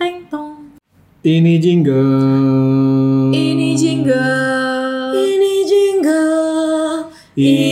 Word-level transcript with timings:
Teng 0.00 0.24
tong. 0.32 0.80
Ini 1.20 1.60
jingle. 1.60 2.08
Ini 3.36 3.76
jingle. 3.76 5.12
Ini 5.12 5.54
jingle. 5.68 7.04
Ini 7.36 7.69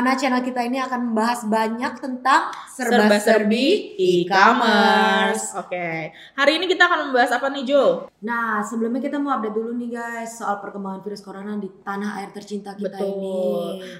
mana 0.00 0.16
channel 0.16 0.40
kita 0.40 0.64
ini 0.64 0.80
akan 0.80 1.12
membahas 1.12 1.44
banyak 1.44 1.92
tentang 2.00 2.48
Serba-serbi 2.72 3.92
e-commerce. 4.00 5.52
Oke, 5.60 6.08
hari 6.32 6.52
ini 6.56 6.64
kita 6.64 6.88
akan 6.88 7.12
membahas 7.12 7.36
apa 7.36 7.52
nih 7.52 7.68
Jo? 7.68 8.08
Nah, 8.24 8.64
sebelumnya 8.64 9.04
kita 9.04 9.20
mau 9.20 9.36
update 9.36 9.52
dulu 9.52 9.76
nih 9.76 9.92
guys 9.92 10.40
soal 10.40 10.56
perkembangan 10.56 11.04
virus 11.04 11.20
corona 11.20 11.52
di 11.60 11.68
tanah 11.84 12.16
air 12.16 12.32
tercinta 12.32 12.72
kita 12.72 12.96
Betul. 12.96 13.12
ini. 13.12 13.44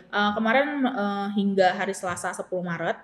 Eh, 0.08 0.30
kemarin 0.32 0.88
eh, 0.88 1.26
hingga 1.36 1.76
hari 1.76 1.92
Selasa 1.92 2.32
10 2.32 2.48
Maret 2.48 2.96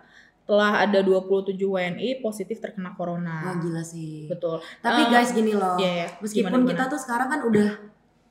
telah 0.48 0.80
ada 0.80 1.04
27 1.04 1.52
WNI 1.52 2.24
positif 2.24 2.64
terkena 2.64 2.96
corona. 2.96 3.44
Wah 3.44 3.56
gila 3.60 3.84
sih. 3.84 4.24
Betul. 4.24 4.56
Tapi 4.80 5.04
Eh, 5.04 5.08
guys 5.12 5.36
gini 5.36 5.52
loh, 5.52 5.76
iya, 5.76 5.90
iya. 5.92 6.08
meskipun 6.16 6.48
Gimana, 6.48 6.64
kita 6.64 6.80
gimana? 6.80 6.92
tuh 6.96 7.00
sekarang 7.04 7.28
kan 7.28 7.40
udah 7.44 7.68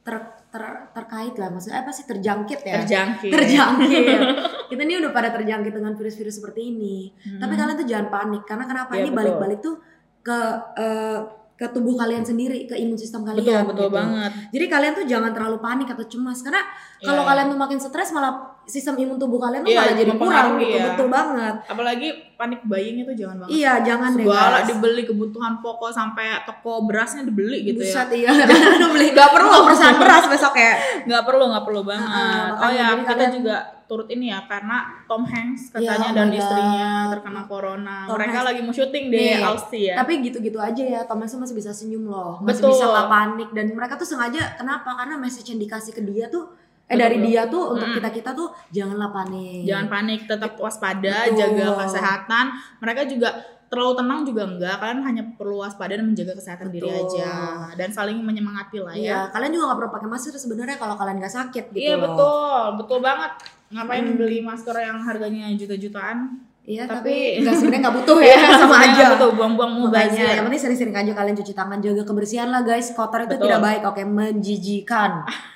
ter, 0.06 0.16
ter- 0.48 0.86
terkait 0.94 1.34
lah, 1.34 1.50
maksudnya 1.50 1.82
apa 1.82 1.90
sih 1.90 2.06
terjangkit 2.06 2.62
ya? 2.62 2.78
terjangkit. 2.80 3.32
terjangkit. 3.34 4.06
kita 4.70 4.82
ini 4.82 5.02
udah 5.02 5.10
pada 5.10 5.34
terjangkit 5.34 5.74
dengan 5.74 5.98
virus-virus 5.98 6.38
seperti 6.38 6.70
ini. 6.70 7.10
Hmm. 7.10 7.42
Tapi 7.42 7.54
kalian 7.54 7.76
tuh 7.76 7.88
jangan 7.90 8.08
panik 8.08 8.46
karena 8.46 8.64
kenapa 8.64 8.92
Iya, 8.94 9.00
ini 9.00 9.10
betul. 9.10 9.18
balik-balik 9.18 9.60
tuh 9.60 9.76
ke 10.22 10.38
eh, 10.78 11.20
ke 11.56 11.66
tubuh 11.72 11.96
kalian 11.96 12.20
sendiri, 12.20 12.68
ke 12.68 12.76
imun 12.76 12.94
sistem 12.94 13.24
betul 13.24 13.40
kalian. 13.42 13.64
betul 13.64 13.88
gitu. 13.88 13.96
banget. 13.96 14.32
Jadi 14.52 14.66
kalian 14.68 14.94
tuh 14.94 15.06
jangan 15.08 15.32
terlalu 15.32 15.58
panik 15.58 15.88
atau 15.88 16.04
cemas 16.04 16.44
karena 16.44 16.62
kalau 17.00 17.24
Iya. 17.24 17.30
kalian 17.32 17.48
tuh 17.48 17.60
makin 17.60 17.80
stres 17.80 18.10
malah 18.12 18.34
sistem 18.68 19.00
imun 19.00 19.16
tubuh 19.16 19.40
kalian 19.40 19.64
tuh 19.64 19.72
Iya, 19.72 19.80
malah 19.82 19.96
jadi 19.96 20.14
kurang 20.14 20.50
gitu. 20.60 20.76
ya. 20.76 20.84
Betul 20.92 21.08
banget. 21.08 21.56
Apalagi 21.66 22.10
panik 22.36 22.62
buying 22.64 23.02
itu 23.02 23.12
jangan 23.16 23.42
banget. 23.42 23.52
Iya, 23.56 23.74
jangan 23.82 24.12
deh 24.14 24.24
Segala 24.24 24.60
dibeli 24.62 25.04
kebutuhan 25.04 25.54
pokok 25.60 25.90
sampai 25.90 26.44
toko 26.44 26.84
berasnya 26.84 27.24
dibeli 27.24 27.66
gitu 27.66 27.82
ya. 27.82 28.06
Buset, 28.06 28.10
iya. 28.14 28.30
Jangan 28.46 28.92
beli. 28.92 29.08
Gak 29.12 29.32
perlu 29.32 29.58
perasaan 29.64 29.96
beras 29.98 30.26
besok 30.26 30.54
ya. 30.54 30.74
nggak 31.06 31.24
perlu 31.24 31.44
nggak 31.48 31.64
perlu 31.64 31.82
banget 31.82 32.52
oh 32.56 32.72
ya 32.72 32.98
kita 32.98 33.08
kalian- 33.08 33.34
juga 33.34 33.56
turut 33.86 34.10
ini 34.10 34.34
ya 34.34 34.42
karena 34.44 34.78
Tom 35.06 35.22
Hanks 35.22 35.70
Iya, 35.78 35.94
katanya 35.94 36.10
oh 36.10 36.16
dan 36.18 36.28
istrinya 36.34 36.90
terkena 37.14 37.42
corona 37.46 37.98
Tom 38.10 38.18
mereka 38.18 38.34
Hanks. 38.36 38.48
lagi 38.50 38.60
mau 38.60 38.74
syuting 38.74 39.06
di 39.08 39.18
Nih, 39.22 39.38
Aussie 39.40 39.84
ya 39.86 39.96
Tapi 39.96 40.14
gitu-gitu 40.20 40.58
aja 40.58 40.82
ya, 40.84 41.02
Thomas 41.06 41.30
tuh 41.30 41.38
masih 41.38 41.54
bisa 41.54 41.70
senyum 41.70 42.10
loh, 42.10 42.42
masih 42.42 42.66
Betul. 42.66 42.72
bisa 42.74 42.86
nggak 42.88 43.08
panik 43.08 43.50
dan 43.54 43.66
mereka 43.72 43.94
tuh 43.94 44.08
sengaja 44.08 44.58
kenapa? 44.58 44.90
Karena 44.92 45.16
message 45.16 45.48
yang 45.48 45.62
dikasih 45.62 45.94
ke 45.94 46.02
dia 46.02 46.26
tuh 46.28 46.50
eh 46.86 46.94
dari 46.96 47.18
dia 47.20 47.46
tuh 47.46 47.74
untuk 47.74 47.84
Mm-mm. 47.84 47.98
kita 47.98 48.10
kita 48.12 48.30
tuh 48.32 48.48
janganlah 48.70 49.10
panik. 49.10 49.66
jangan 49.66 49.88
panik 49.88 50.20
tetap 50.24 50.54
waspada 50.56 51.26
Betul. 51.26 51.36
jaga 51.36 51.66
kesehatan 51.82 52.46
mereka 52.78 53.02
juga 53.04 53.30
terlalu 53.66 53.94
tenang 53.98 54.20
juga 54.22 54.42
enggak 54.46 54.76
kalian 54.78 55.00
hanya 55.02 55.24
perlu 55.34 55.58
waspada 55.60 55.94
dan 55.94 56.06
menjaga 56.06 56.34
kesehatan 56.34 56.70
diri 56.70 56.86
Betul. 56.86 57.18
aja 57.18 57.32
dan 57.74 57.90
saling 57.90 58.18
menyemangati 58.20 58.78
lah 58.80 58.94
Iya, 58.94 59.02
ya 59.04 59.20
kalian 59.30 59.52
juga 59.52 59.64
nggak 59.68 59.80
perlu 59.80 59.92
pakai 59.92 60.08
masker 60.08 60.34
sebenarnya 60.36 60.76
kalau 60.76 60.94
kalian 60.94 61.18
nggak 61.18 61.34
sakit 61.34 61.66
gitu 61.70 61.82
iya 61.82 61.96
loh. 61.96 62.06
betul 62.06 62.54
betul 62.80 63.00
banget 63.02 63.32
ngapain 63.68 64.06
Hmm. 64.06 64.16
beli 64.16 64.40
masker 64.40 64.76
yang 64.76 64.98
harganya 65.00 65.50
juta-jutaan 65.52 66.18
Iya, 66.64 66.82
Tapi- 66.84 66.98
tapi 66.98 67.16
nggak 67.42 67.56
sebenarnya 67.60 67.82
nggak 67.84 67.96
butuh 67.96 68.18
ya, 68.20 68.38
sama 68.56 68.62
Sebenarnya 68.76 68.90
aja. 68.92 69.06
betul 69.12 69.30
buang-buang 69.34 69.72
mubazir 69.80 70.26
yang 70.28 70.42
penting 70.44 70.58
sering-sering 70.60 70.96
aja 70.96 71.12
kalian 71.14 71.36
cuci 71.36 71.54
tangan, 71.54 71.78
jaga 71.78 72.02
kebersihan 72.04 72.50
lah 72.50 72.62
guys. 72.62 72.90
Kotor 72.92 73.22
itu 73.22 73.38
Betul. 73.38 73.46
tidak 73.46 73.62
baik, 73.62 73.82
oke, 73.84 74.02
menjijikan. 74.04 75.12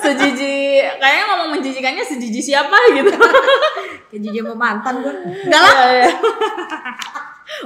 sejiji 0.00 0.54
kayaknya 0.96 1.24
ngomong 1.26 1.48
menjijikannya 1.54 2.02
sejiji 2.02 2.40
siapa 2.42 2.76
gitu 2.92 3.10
Kayak 4.10 4.20
jijik 4.26 4.42
sama 4.42 4.56
mantan 4.58 4.94
gue. 5.00 5.14
Enggak 5.46 5.60
lah. 5.62 5.74
Iya, 5.76 5.90
iya. 5.94 6.10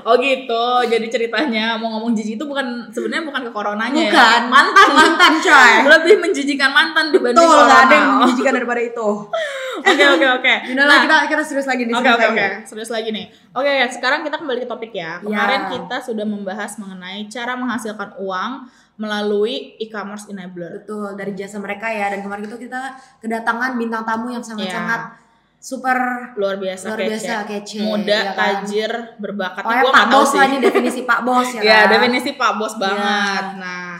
Oh 0.02 0.16
gitu, 0.16 0.64
jadi 0.88 1.06
ceritanya 1.06 1.76
mau 1.76 1.92
ngomong 1.94 2.16
jijik 2.16 2.40
itu 2.40 2.44
bukan 2.48 2.88
sebenarnya 2.88 3.24
bukan 3.28 3.42
ke 3.46 3.50
coronanya 3.52 4.00
Bukan. 4.08 4.40
ya. 4.42 4.48
Mantan, 4.48 4.88
Mantan 4.90 5.32
coy. 5.38 5.72
Lebih 5.86 6.14
menjijikan 6.18 6.72
mantan 6.72 7.12
dibanding 7.12 7.36
Betul, 7.38 7.52
corona. 7.62 7.84
ada 7.84 7.94
yang 7.94 8.08
menjijikan 8.18 8.52
daripada 8.58 8.80
itu. 8.80 9.08
Oke 9.84 10.04
oke 10.06 10.26
oke. 10.40 10.54
Lah, 10.78 10.98
kita 11.04 11.16
kita 11.28 11.42
serius 11.44 11.66
lagi 11.68 11.84
nih. 11.84 11.92
Oke 11.92 12.06
oke 12.08 12.26
oke, 12.32 12.46
serius 12.64 12.88
lagi 12.88 13.10
nih. 13.10 13.26
Oke, 13.52 13.68
sekarang 13.92 14.22
kita 14.22 14.38
kembali 14.38 14.64
ke 14.64 14.68
topik 14.70 14.94
ya. 14.94 15.18
Kemarin 15.20 15.60
Ya. 15.60 15.70
kita 15.76 15.96
sudah 16.00 16.24
membahas 16.24 16.78
mengenai 16.78 17.26
cara 17.28 17.52
menghasilkan 17.52 18.16
uang 18.16 18.52
melalui 18.96 19.74
e-commerce 19.76 20.26
enabler. 20.26 20.80
Betul, 20.80 21.14
dari 21.14 21.32
jasa 21.32 21.58
mereka 21.58 21.86
ya. 21.86 22.08
Dan 22.08 22.20
kemarin 22.20 22.44
itu 22.44 22.58
kita 22.60 22.80
kedatangan 23.18 23.74
bintang 23.74 24.02
tamu 24.02 24.28
yang 24.28 24.40
sangat-sangat 24.40 25.18
super 25.58 25.96
Luar 26.34 26.56
biasa 26.56 26.84
luar 26.88 26.98
kece. 27.00 27.08
biasa 27.08 27.34
kece. 27.44 27.78
Muda, 27.80 28.04
ya 28.12 28.22
kan? 28.28 28.36
tajir, 28.36 28.92
berbakat. 29.16 29.62
Pokoknya 29.62 29.82
gua 29.82 29.92
Pak 29.92 30.06
Bos 30.08 30.28
sih. 30.28 30.36
lah 30.36 30.46
ini 30.46 30.58
definisi 30.60 31.00
Pak 31.02 31.20
Bos 31.22 31.48
ya 31.56 31.60
Ya, 31.60 31.78
kan? 31.80 31.86
definisi 31.90 32.30
Pak 32.32 32.52
Bos 32.54 32.74
Iya. 32.74 32.80
banget. 32.80 33.44
Nah, 33.58 33.92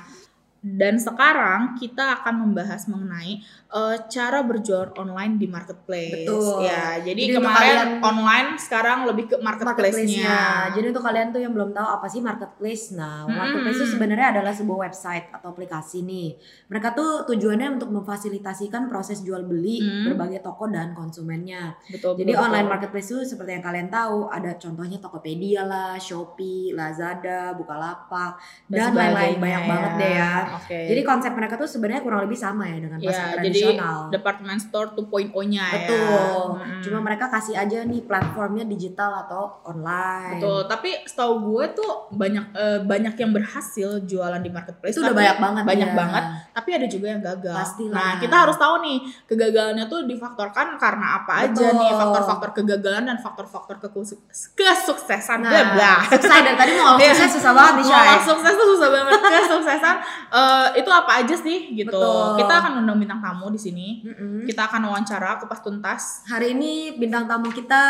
dan 0.60 0.94
sekarang 0.96 1.60
kita 1.74 2.04
akan 2.14 2.34
membahas 2.40 2.84
mengenai 2.84 3.40
eh, 3.74 3.96
cara 4.06 4.38
berjualan 4.40 4.94
online 4.94 5.34
di 5.34 5.46
marketplace. 5.46 6.22
Betul. 6.22 6.62
Ya, 6.62 6.94
jadi, 6.96 7.18
Jadi 7.26 7.34
kemarin 7.34 7.74
kalian- 7.74 7.98
online, 8.00 8.48
sekarang 8.54 9.02
lebih 9.04 9.24
ke 9.26 9.36
marketplace-nya. 9.36 10.30
marketplace-nya. 10.30 10.72
Jadi 10.72 10.86
untuk 10.88 11.02
kalian 11.02 11.28
tuh 11.28 11.40
yang 11.40 11.50
belum 11.50 11.70
tahu 11.70 11.88
apa 11.90 12.06
sih 12.06 12.20
marketplace. 12.20 12.94
Nah, 12.94 13.26
Mm-mm. 13.26 13.34
marketplace 13.34 13.76
itu 13.76 13.88
sebenarnya 13.90 14.26
adalah 14.30 14.54
sebuah 14.54 14.78
website 14.86 15.26
atau 15.28 15.50
aplikasi 15.50 16.02
nih. 16.02 16.38
Mereka 16.66 16.94
tuh 16.94 17.26
tujuannya 17.26 17.74
untuk 17.74 17.90
memfasilitasikan 17.90 18.86
proses 18.86 19.20
jual 19.20 19.42
beli 19.42 19.82
Mm. 19.82 20.04
berbagai 20.06 20.40
toko 20.40 20.64
dan 20.66 20.94
konsumennya. 20.94 21.74
Betul. 21.84 22.14
Jadi 22.14 22.30
betul, 22.30 22.44
online 22.44 22.64
betul. 22.64 22.74
marketplace 22.78 23.08
itu 23.10 23.20
seperti 23.26 23.50
yang 23.52 23.64
kalian 23.64 23.88
tahu, 23.88 24.30
ada 24.30 24.54
contohnya 24.54 24.96
Tokopedia 24.96 25.66
lah, 25.66 25.98
Shopee, 25.98 26.70
Lazada, 26.72 27.50
Bukalapak, 27.52 28.38
dan, 28.66 28.94
lain-lain 28.94 29.36
banyak 29.36 29.62
banget 29.66 29.92
deh 29.98 30.12
ya. 30.14 30.34
Oke. 30.54 30.78
Jadi 30.86 31.00
konsep 31.02 31.32
mereka 31.34 31.54
tuh 31.56 31.66
sebenarnya 31.66 32.00
kurang 32.00 32.22
lebih 32.22 32.38
sama 32.38 32.64
ya 32.64 32.78
dengan 32.78 33.02
pasar 33.02 33.34
ya, 33.34 33.50
jadi 33.50 33.58
tradisional. 33.66 33.98
department 34.08 34.60
store 34.60 34.88
2.0-nya 34.92 35.64
ya. 35.64 35.74
Betul. 35.78 36.44
Mm-mm. 36.54 36.80
Cuma 36.80 36.98
mereka 37.00 37.24
kasih 37.28 37.54
aja 37.54 37.82
nih 37.82 38.02
platformnya 38.02 38.64
digital 38.64 39.24
atau 39.24 39.64
online. 39.64 40.36
Betul, 40.36 40.60
tapi 40.66 40.90
setahu 41.02 41.32
gue 41.44 41.64
tuh 41.72 41.92
banyak 42.10 42.44
eh, 42.52 42.78
banyak 42.80 43.14
yang 43.14 43.30
berhasil 43.30 43.88
jualan 44.02 44.38
di 44.38 44.48
marketplace. 44.48 44.92
Itu 44.92 45.02
udah 45.02 45.12
banyak 45.12 45.38
banget 45.38 45.62
Banyak 45.64 45.90
ya. 45.90 45.96
banget, 45.96 46.24
tapi 46.50 46.70
ada 46.72 46.86
juga 46.86 47.06
yang 47.08 47.22
gagal. 47.22 47.56
Pastilah. 47.56 47.94
Nah, 47.94 48.12
kita 48.18 48.36
harus 48.36 48.56
tahu 48.56 48.74
nih, 48.80 48.98
kegagalannya 49.24 49.84
tuh 49.86 50.04
difaktorkan 50.04 50.76
karena 50.76 51.06
apa 51.18 51.32
aja 51.42 51.54
Betul. 51.54 51.80
nih, 51.80 51.90
faktor-faktor 51.92 52.50
kegagalan 52.52 53.04
dan 53.06 53.16
faktor-faktor 53.16 53.76
kesuksesan. 53.78 55.38
Nah, 55.40 55.50
Bla 55.50 55.62
bla. 55.74 55.92
sukses 56.08 56.30
dari 56.30 56.56
tadi 56.56 56.70
mau 56.74 56.94
ngomong 56.94 57.00
Iya. 57.04 57.12
sukses 57.14 57.30
susah 57.36 57.52
banget 57.52 57.74
nih, 57.78 57.84
Shay. 57.86 58.16
Sukses 58.24 58.52
tuh 58.54 58.66
susah 58.76 58.88
banget. 58.90 59.10
Kesuksesan 59.20 59.96
eh, 60.30 60.66
itu 60.80 60.90
apa 60.90 61.12
aja 61.22 61.34
sih 61.36 61.58
gitu. 61.72 61.90
Betul. 61.94 62.26
Kita 62.40 62.52
akan 62.60 62.72
undang 62.82 62.98
bintang 62.98 63.20
tamu 63.20 63.46
di 63.54 63.62
sini. 63.62 63.88
Mm-mm. 64.02 64.44
Kita 64.44 64.66
akan 64.68 64.90
wawancara 64.90 65.38
kupas 65.38 65.62
tuntas. 65.62 66.26
Hari 66.26 66.52
ini 66.52 66.98
bintang 66.98 67.30
tamu 67.30 67.48
kita 67.54 67.84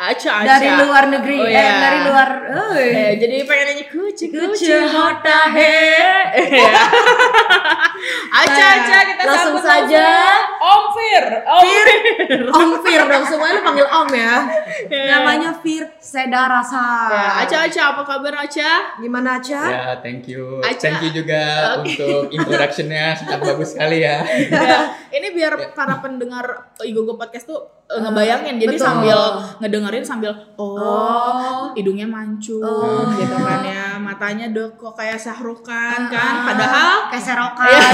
Aca 0.00 0.30
aca. 0.40 0.48
dari 0.48 0.68
luar 0.80 1.04
negeri, 1.12 1.36
Oh, 1.36 1.44
eh 1.44 1.52
iya. 1.52 1.76
dari 1.76 1.98
luar. 2.08 2.28
eh. 2.72 2.88
Eh, 2.88 3.12
jadi 3.20 3.36
pengen 3.44 3.64
nyanyi 3.68 3.84
kucu 3.84 4.32
kucu 4.32 4.76
hota 4.88 5.52
he. 5.52 5.76
Iya. 6.40 6.72
Aca 8.32 8.56
Nah, 8.56 8.70
aca 8.80 8.98
kita 9.04 9.22
langsung 9.28 9.60
sambut 9.60 9.68
saja. 9.92 10.08
Om 10.56 10.84
Fir. 10.96 11.24
Om 11.44 11.62
Fir. 11.62 11.86
Om 12.48 12.70
Fir 12.80 13.00
dong, 13.04 13.24
semuanya 13.28 13.54
lu 13.54 13.62
panggil 13.62 13.84
Om 13.84 14.08
ya. 14.08 14.34
Iya. 14.88 15.04
Namanya 15.12 15.50
Fir 15.60 15.84
Seda 16.00 16.48
Rasa. 16.48 16.86
Ya, 17.12 17.28
Aca 17.44 17.56
Aca 17.68 17.82
apa 17.92 18.02
kabar 18.06 18.34
Aca? 18.40 18.96
Gimana 18.96 19.36
Aca? 19.36 19.62
Ya, 19.68 19.84
thank 20.00 20.24
you. 20.24 20.64
Aca. 20.64 20.80
Thank 20.80 21.04
you 21.04 21.10
juga 21.12 21.42
untuk 21.76 22.32
introduction-nya 22.32 23.20
sangat 23.20 23.40
bagus 23.44 23.76
sekali 23.76 24.00
ya. 24.00 24.24
Ya, 25.10 25.18
ini 25.18 25.28
biar 25.32 25.74
para 25.74 25.98
pendengar 25.98 26.46
Igogo 26.80 27.14
podcast 27.14 27.44
tuh 27.44 27.58
eh, 27.84 27.98
ngebayangin 27.98 28.56
jadi 28.56 28.74
betul. 28.74 28.86
sambil 28.86 29.18
ngedengerin 29.58 30.06
sambil 30.06 30.30
oh, 30.54 30.78
Oh. 30.78 31.74
hidungnya 31.74 32.06
mancung 32.06 32.62
Oh. 32.62 33.10
gitu 33.12 33.34
kan 33.36 33.60
ya 33.60 33.98
matanya 33.98 34.46
dok 34.48 34.78
kok 34.78 34.94
kayak 34.94 35.18
Syahrukan 35.18 36.06
kan 36.06 36.32
Ah, 36.32 36.46
padahal 36.46 36.92
kayak 37.10 37.24
serokan. 37.26 37.66
Iya. 37.66 37.82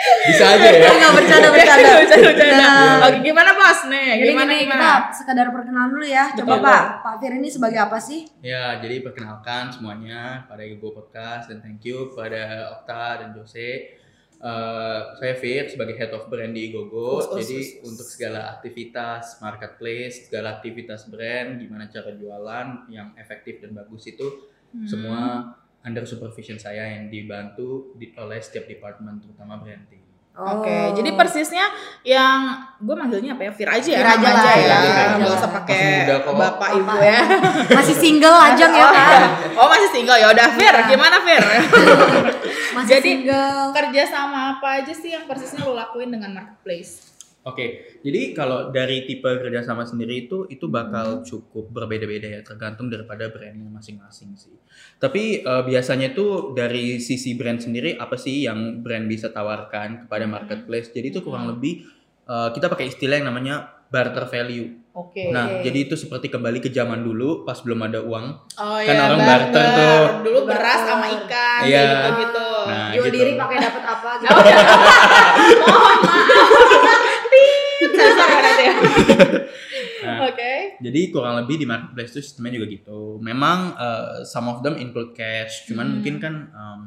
Bisa 0.00 0.44
aja 0.56 0.68
ya. 0.68 0.88
Enggak 0.90 1.12
bercanda 1.20 1.48
bercanda. 1.52 1.90
Bercanda, 2.00 2.28
bercanda. 2.32 2.56
Nah. 2.56 3.04
Oke, 3.04 3.18
gimana 3.20 3.50
bos 3.52 3.80
nih? 3.86 4.10
Jadi 4.16 4.30
Gimana 4.32 4.50
gini, 4.50 4.64
gimana? 4.64 4.80
kita 4.80 4.92
sekedar 5.12 5.46
perkenalan 5.52 5.90
dulu 5.92 6.06
ya. 6.08 6.24
Coba 6.34 6.54
Betul. 6.56 6.64
Pak, 6.64 6.82
Pak 7.04 7.14
Fir 7.20 7.32
ini 7.36 7.48
sebagai 7.48 7.80
apa 7.80 7.98
sih? 8.00 8.20
Ya, 8.40 8.64
jadi 8.80 8.96
perkenalkan 9.00 9.68
semuanya 9.68 10.44
pada 10.48 10.64
Igo 10.64 10.90
Podcast 10.90 11.52
dan 11.52 11.60
thank 11.60 11.84
you 11.84 12.08
kepada 12.10 12.40
Okta 12.74 13.20
dan 13.20 13.28
Jose 13.36 13.99
Eh, 14.40 15.00
saya 15.20 15.36
Fir 15.36 15.68
sebagai 15.68 16.00
head 16.00 16.16
of 16.16 16.24
brand 16.32 16.56
di 16.56 16.72
Igogo. 16.72 17.20
Us, 17.20 17.28
us, 17.28 17.44
Jadi 17.44 17.60
us, 17.60 17.68
us. 17.76 17.88
untuk 17.92 18.06
segala 18.08 18.56
aktivitas 18.56 19.36
marketplace, 19.44 20.32
segala 20.32 20.56
aktivitas 20.56 21.12
brand, 21.12 21.60
gimana 21.60 21.92
cara 21.92 22.16
jualan 22.16 22.88
yang 22.88 23.12
efektif 23.20 23.60
dan 23.60 23.76
bagus 23.76 24.08
itu 24.08 24.48
Hmm. 24.70 24.86
semua 24.86 25.20
under 25.82 26.06
supervision 26.06 26.54
saya 26.54 26.86
yang 26.94 27.10
dibantu 27.10 27.90
di, 27.98 28.14
oleh 28.14 28.38
setiap 28.38 28.70
department 28.70 29.18
terutama 29.18 29.58
branding. 29.58 29.99
Oke, 30.30 30.70
Oh. 30.70 30.86
jadi 30.94 31.10
persisnya 31.14 31.68
yang 32.00 32.48
gue 32.78 32.94
manggilnya 32.94 33.34
apa 33.34 33.44
ya? 33.44 33.52
Fir 33.52 33.68
aja 33.68 33.90
ya. 33.90 33.98
Fir 33.98 34.08
aja 34.14 34.28
lah, 34.30 34.44
ya. 34.46 34.56
Fir 34.56 34.70
aja. 34.72 35.04
Nggak 35.18 35.32
usah 35.36 35.50
pakai 35.52 35.82
bapak 36.24 36.70
ibu 36.72 36.96
ya. 36.96 37.20
Masih 37.76 37.92
single 37.92 38.32
lajang 38.32 38.72
ya 38.72 38.86
kan? 38.88 39.20
Oh 39.52 39.66
masih 39.66 39.90
single 39.90 40.16
ya 40.16 40.30
udah 40.30 40.46
Fir, 40.54 40.70
Iya. 40.72 40.86
gimana 40.86 41.16
Fir? 41.20 41.42
Masih 42.78 42.88
Jadi- 42.88 43.10
single. 43.20 43.74
Kerja 43.74 44.02
sama 44.06 44.56
apa 44.56 44.80
aja 44.80 44.92
sih 44.92 45.12
yang 45.12 45.26
persisnya 45.26 45.60
lo 45.60 45.74
lakuin 45.74 46.08
dengan 46.08 46.30
marketplace? 46.32 47.09
Oke, 47.40 47.66
jadi 47.98 48.32
kalau 48.32 48.68
dari 48.68 49.02
tipe 49.02 49.24
kerjasama 49.24 49.82
sendiri 49.82 50.24
itu 50.24 50.44
itu 50.46 50.68
bakal 50.68 51.22
cukup 51.22 51.72
berbeda-beda 51.72 52.28
ya, 52.28 52.40
tergantung 52.40 52.86
daripada 52.86 53.26
brandnya 53.26 53.64
masing-masing 53.66 54.36
sih. 54.36 54.52
Tapi 54.96 55.40
eh, 55.40 55.62
biasanya 55.64 56.12
itu 56.12 56.52
dari 56.52 57.00
sisi 57.00 57.32
brand 57.32 57.56
sendiri 57.56 57.96
apa 57.96 58.14
sih 58.14 58.44
yang 58.44 58.80
brand 58.80 59.06
bisa 59.06 59.28
tawarkan 59.28 60.04
kepada 60.04 60.24
Hmm. 60.24 60.36
marketplace? 60.36 60.92
Jadi 60.92 61.06
itu 61.10 61.20
kurang 61.20 61.48
Hmm. 61.48 61.56
lebih 61.56 61.88
eh, 62.22 62.48
kita 62.52 62.68
pakai 62.68 62.86
istilah 62.86 63.16
yang 63.16 63.26
namanya 63.26 63.56
barter 63.88 64.22
value. 64.24 64.70
Oke. 64.92 65.30
Nah, 65.30 65.48
Oke. 65.50 65.64
jadi 65.64 65.78
itu 65.84 65.94
seperti 65.96 66.28
kembali 66.28 66.58
ke 66.58 66.68
zaman 66.68 67.00
dulu 67.00 67.42
pas 67.42 67.58
belum 67.58 67.80
ada 67.82 67.98
uang. 68.00 68.26
Oh 68.54 68.78
Kan 68.78 68.94
iya, 68.94 69.02
orang 69.02 69.18
barter 69.18 69.64
tuh. 69.72 70.02
Dulu 70.22 70.38
beras 70.44 70.60
Barter. 70.76 70.90
sama 70.92 71.06
ikan 71.16 71.60
Iya. 71.64 71.80
gitu 71.80 72.08
gitu. 72.20 72.48
Nah, 72.68 72.88
Jual 72.92 73.02
gitu. 73.02 73.16
diri 73.16 73.32
pakai 73.34 73.56
dapat 73.58 73.82
apa 73.88 74.10
gitu. 74.20 74.28
Oh, 74.28 74.42
iya. 74.44 74.62
Mohon 75.58 75.98
maaf. 76.04 77.02
Ya. 78.60 78.74
Nah, 80.00 80.32
Oke. 80.32 80.80
Jadi 80.80 81.00
kurang 81.12 81.44
lebih 81.44 81.60
di 81.60 81.66
marketplace 81.68 82.12
itu 82.12 82.20
sistemnya 82.24 82.56
juga 82.56 82.66
gitu. 82.72 83.00
Memang 83.20 83.76
uh, 83.76 84.24
some 84.24 84.48
of 84.48 84.60
them 84.60 84.76
include 84.76 85.12
cash, 85.12 85.68
cuman 85.68 85.86
Hmm. 85.86 85.94
mungkin 86.00 86.14
kan 86.16 86.34
um, 86.50 86.80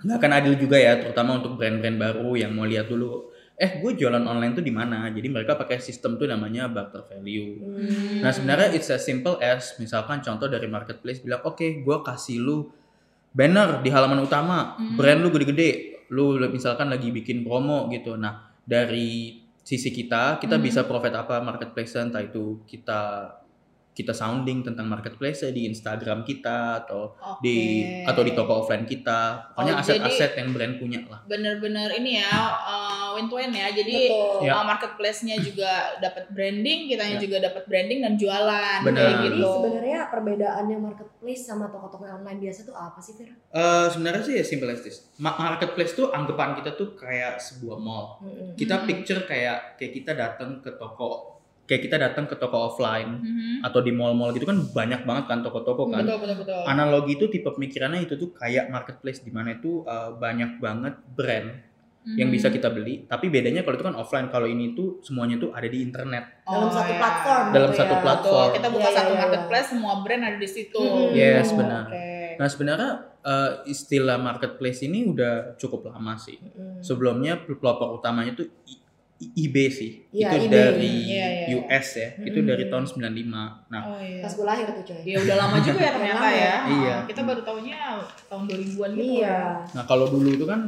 nggak 0.00 0.16
akan 0.16 0.32
adil 0.32 0.54
juga 0.56 0.76
ya, 0.76 0.96
terutama 0.96 1.36
untuk 1.36 1.60
brand-brand 1.60 1.96
baru 1.96 2.36
yang 2.36 2.52
mau 2.52 2.64
lihat 2.64 2.88
dulu. 2.88 3.28
Eh, 3.52 3.82
gue 3.82 3.92
jualan 3.92 4.22
online 4.22 4.54
tuh 4.54 4.62
di 4.62 4.70
mana? 4.70 5.10
Jadi 5.10 5.28
mereka 5.28 5.58
pakai 5.58 5.76
sistem 5.76 6.14
tuh 6.14 6.24
namanya 6.24 6.70
barter 6.70 7.02
value. 7.04 7.58
Hmm. 7.58 8.22
Nah 8.22 8.30
sebenarnya 8.30 8.72
it's 8.72 8.88
as 8.88 9.02
simple 9.02 9.36
as 9.42 9.76
misalkan 9.76 10.22
contoh 10.22 10.46
dari 10.46 10.64
marketplace 10.64 11.20
bilang, 11.20 11.42
oke, 11.44 11.82
gue 11.82 11.96
kasih 12.00 12.38
lu 12.38 12.70
banner 13.28 13.82
di 13.82 13.90
halaman 13.90 14.22
utama, 14.22 14.72
Hmm. 14.72 14.96
brand 14.96 15.20
lu 15.20 15.28
gede-gede, 15.28 15.70
lu 16.08 16.38
misalkan 16.48 16.88
lagi 16.88 17.10
bikin 17.10 17.44
promo 17.44 17.90
gitu. 17.90 18.14
Nah 18.14 18.46
dari 18.62 19.36
sisi 19.68 19.92
kita, 19.92 20.40
kita 20.40 20.56
Hmm. 20.56 20.64
bisa 20.64 20.80
profit 20.88 21.12
apa 21.12 21.44
marketplace 21.44 21.92
entah 22.00 22.24
itu 22.24 22.64
kita 22.64 23.00
kita 23.98 24.14
sounding 24.14 24.62
tentang 24.62 24.86
marketplace 24.86 25.42
di 25.48 25.66
Instagram 25.66 26.22
kita 26.22 26.58
atau 26.80 27.18
di 27.40 27.82
Oke. 27.82 28.06
atau 28.06 28.22
di 28.22 28.32
toko 28.32 28.62
offline 28.62 28.86
kita, 28.86 29.50
pokoknya 29.50 29.74
Oh, 29.74 29.82
aset-aset 29.82 30.32
yang 30.34 30.48
brand 30.50 30.78
punya 30.78 31.02
lah. 31.04 31.18
bener-bener 31.24 31.90
ini 31.92 32.16
ya 32.16 32.30
uh, 32.46 33.10
win 33.12 33.26
to 33.26 33.34
win 33.34 33.50
ya 33.50 33.66
jadi 33.68 33.96
Betul. 34.06 34.46
Ya. 34.46 34.52
uh, 34.52 34.64
marketplace-nya 34.64 35.36
juga 35.38 35.70
dapat 35.98 36.30
branding 36.30 36.86
kitanya 36.86 37.06
Ya. 37.10 37.20
juga 37.20 37.36
dapat 37.42 37.64
branding 37.64 37.98
dan 37.98 38.14
jualan 38.14 38.78
Benar. 38.80 38.94
kayak 38.94 39.16
Jadi 39.18 39.26
gitu 39.34 39.50
sebenarnya 39.50 39.98
perbedaannya 40.06 40.78
marketplace 40.78 41.42
sama 41.42 41.66
toko-toko 41.66 42.04
online 42.04 42.38
biasa 42.38 42.60
tuh 42.62 42.76
apa 42.76 42.98
sih, 42.98 43.12
Fir? 43.12 43.34
Eh, 43.50 43.86
sebenarnya 43.88 44.22
sih 44.22 44.34
ya 44.36 44.44
simple 44.44 44.68
as 44.68 44.80
this. 44.80 45.10
Ma- 45.16 45.34
Marketplace 45.34 45.92
tuh 45.92 46.08
anggapan 46.08 46.54
kita 46.54 46.70
tuh 46.72 46.94
kayak 46.94 47.38
sebuah 47.38 47.76
mall. 47.76 48.20
Kita 48.54 48.76
Hmm. 48.76 48.86
picture 48.86 49.24
kayak 49.24 49.74
kayak 49.74 49.92
kita 49.92 50.12
datang 50.12 50.60
ke 50.60 50.70
toko 50.72 51.37
kayak 51.68 51.82
kita 51.84 51.96
datang 51.96 52.24
ke 52.24 52.34
toko 52.34 52.56
offline 52.66 53.20
Mhm. 53.20 53.60
atau 53.60 53.78
di 53.78 53.92
mall-mall 53.92 54.32
gitu 54.32 54.42
kan 54.42 54.56
banyak 54.66 55.04
banget 55.04 55.24
kan 55.26 55.38
toko-toko 55.38 55.86
kan 55.86 56.00
betul 56.00 56.18
betul 56.18 56.36
betul 56.40 56.62
analogi 56.64 57.12
itu 57.14 57.28
tipe 57.28 57.44
pemikirannya 57.46 58.02
itu 58.02 58.16
tuh 58.16 58.32
kayak 58.32 58.66
marketplace 58.66 59.20
di 59.20 59.28
mana 59.28 59.52
itu 59.52 59.84
uh, 59.84 60.16
banyak 60.16 60.56
banget 60.56 60.96
brand 61.10 61.48
yang 62.08 62.26
Mhm. 62.26 62.34
bisa 62.34 62.48
kita 62.48 62.68
beli 62.68 63.04
tapi 63.04 63.28
bedanya 63.28 63.60
kalau 63.60 63.76
itu 63.76 63.84
kan 63.84 63.92
offline 63.92 64.26
kalau 64.26 64.44
ini 64.44 64.72
tuh 64.72 64.96
semuanya 64.98 65.36
tuh 65.36 65.52
ada 65.52 65.66
di 65.66 65.78
internet 65.78 66.40
Dalam 66.42 66.64
Oh, 66.64 66.72
satu 66.72 66.88
ya. 66.88 66.96
platform. 66.96 67.44
Dalam 67.52 67.68
gitu 67.68 67.78
satu 67.78 67.92
ya. 67.92 68.00
platform. 68.00 68.32
Betul, 68.40 68.56
kita 68.56 68.68
buka 68.70 68.80
Iya, 68.82 68.96
satu 68.96 69.04
iya, 69.04 69.12
iya. 69.12 69.20
marketplace 69.20 69.68
semua 69.68 69.94
brand 70.00 70.22
ada 70.24 70.38
di 70.38 70.48
situ 70.48 70.80
Mhm. 70.80 71.12
Yes, 71.12 71.46
Oh, 71.46 71.56
benar. 71.60 71.84
oke. 71.86 72.06
nah 72.34 72.46
sebenarnya 72.46 72.90
uh, 73.20 73.50
istilah 73.66 74.16
marketplace 74.16 74.80
ini 74.80 75.04
udah 75.04 75.32
cukup 75.56 75.84
lama 75.86 76.14
sih 76.16 76.38
Mm-mm. 76.38 76.80
sebelumnya 76.80 77.34
pelopor 77.36 77.92
utamanya 77.92 78.32
tuh 78.32 78.46
I- 79.18 79.26
I- 79.28 79.34
eBay 79.44 79.68
sih 79.68 79.90
Iya, 80.10 80.30
itu 80.30 80.46
eBay. 80.46 80.50
dari 80.50 80.92
Iya, 81.04 81.26
iya, 81.26 81.26
iya. 81.44 81.56
US 81.58 81.88
ya 81.92 82.08
itu 82.20 82.38
Mm-mm. 82.38 82.48
dari 82.48 82.64
tahun 82.66 82.84
95 82.86 83.26
nah 83.66 83.82
oh 83.84 83.98
iya 83.98 84.20
Pas 84.20 84.32
gue 84.32 84.46
lahir 84.46 84.66
tuh 84.68 84.84
coy. 84.84 85.00
Ya 85.04 85.18
udah 85.18 85.36
lama 85.36 85.56
juga 85.66 85.80
ya 85.80 85.92
ternyata 85.92 86.26
ya. 86.26 86.38
ya. 86.38 86.54
Iya. 86.68 86.94
Kita 87.04 87.20
baru 87.22 87.40
tahunya 87.42 87.76
tahun 88.24 88.42
2000-an 88.46 88.90
gitu. 88.92 89.12
Iya. 89.18 89.38
Nah 89.68 89.84
kalau 89.84 90.06
dulu 90.06 90.28
itu 90.28 90.44
kan 90.44 90.60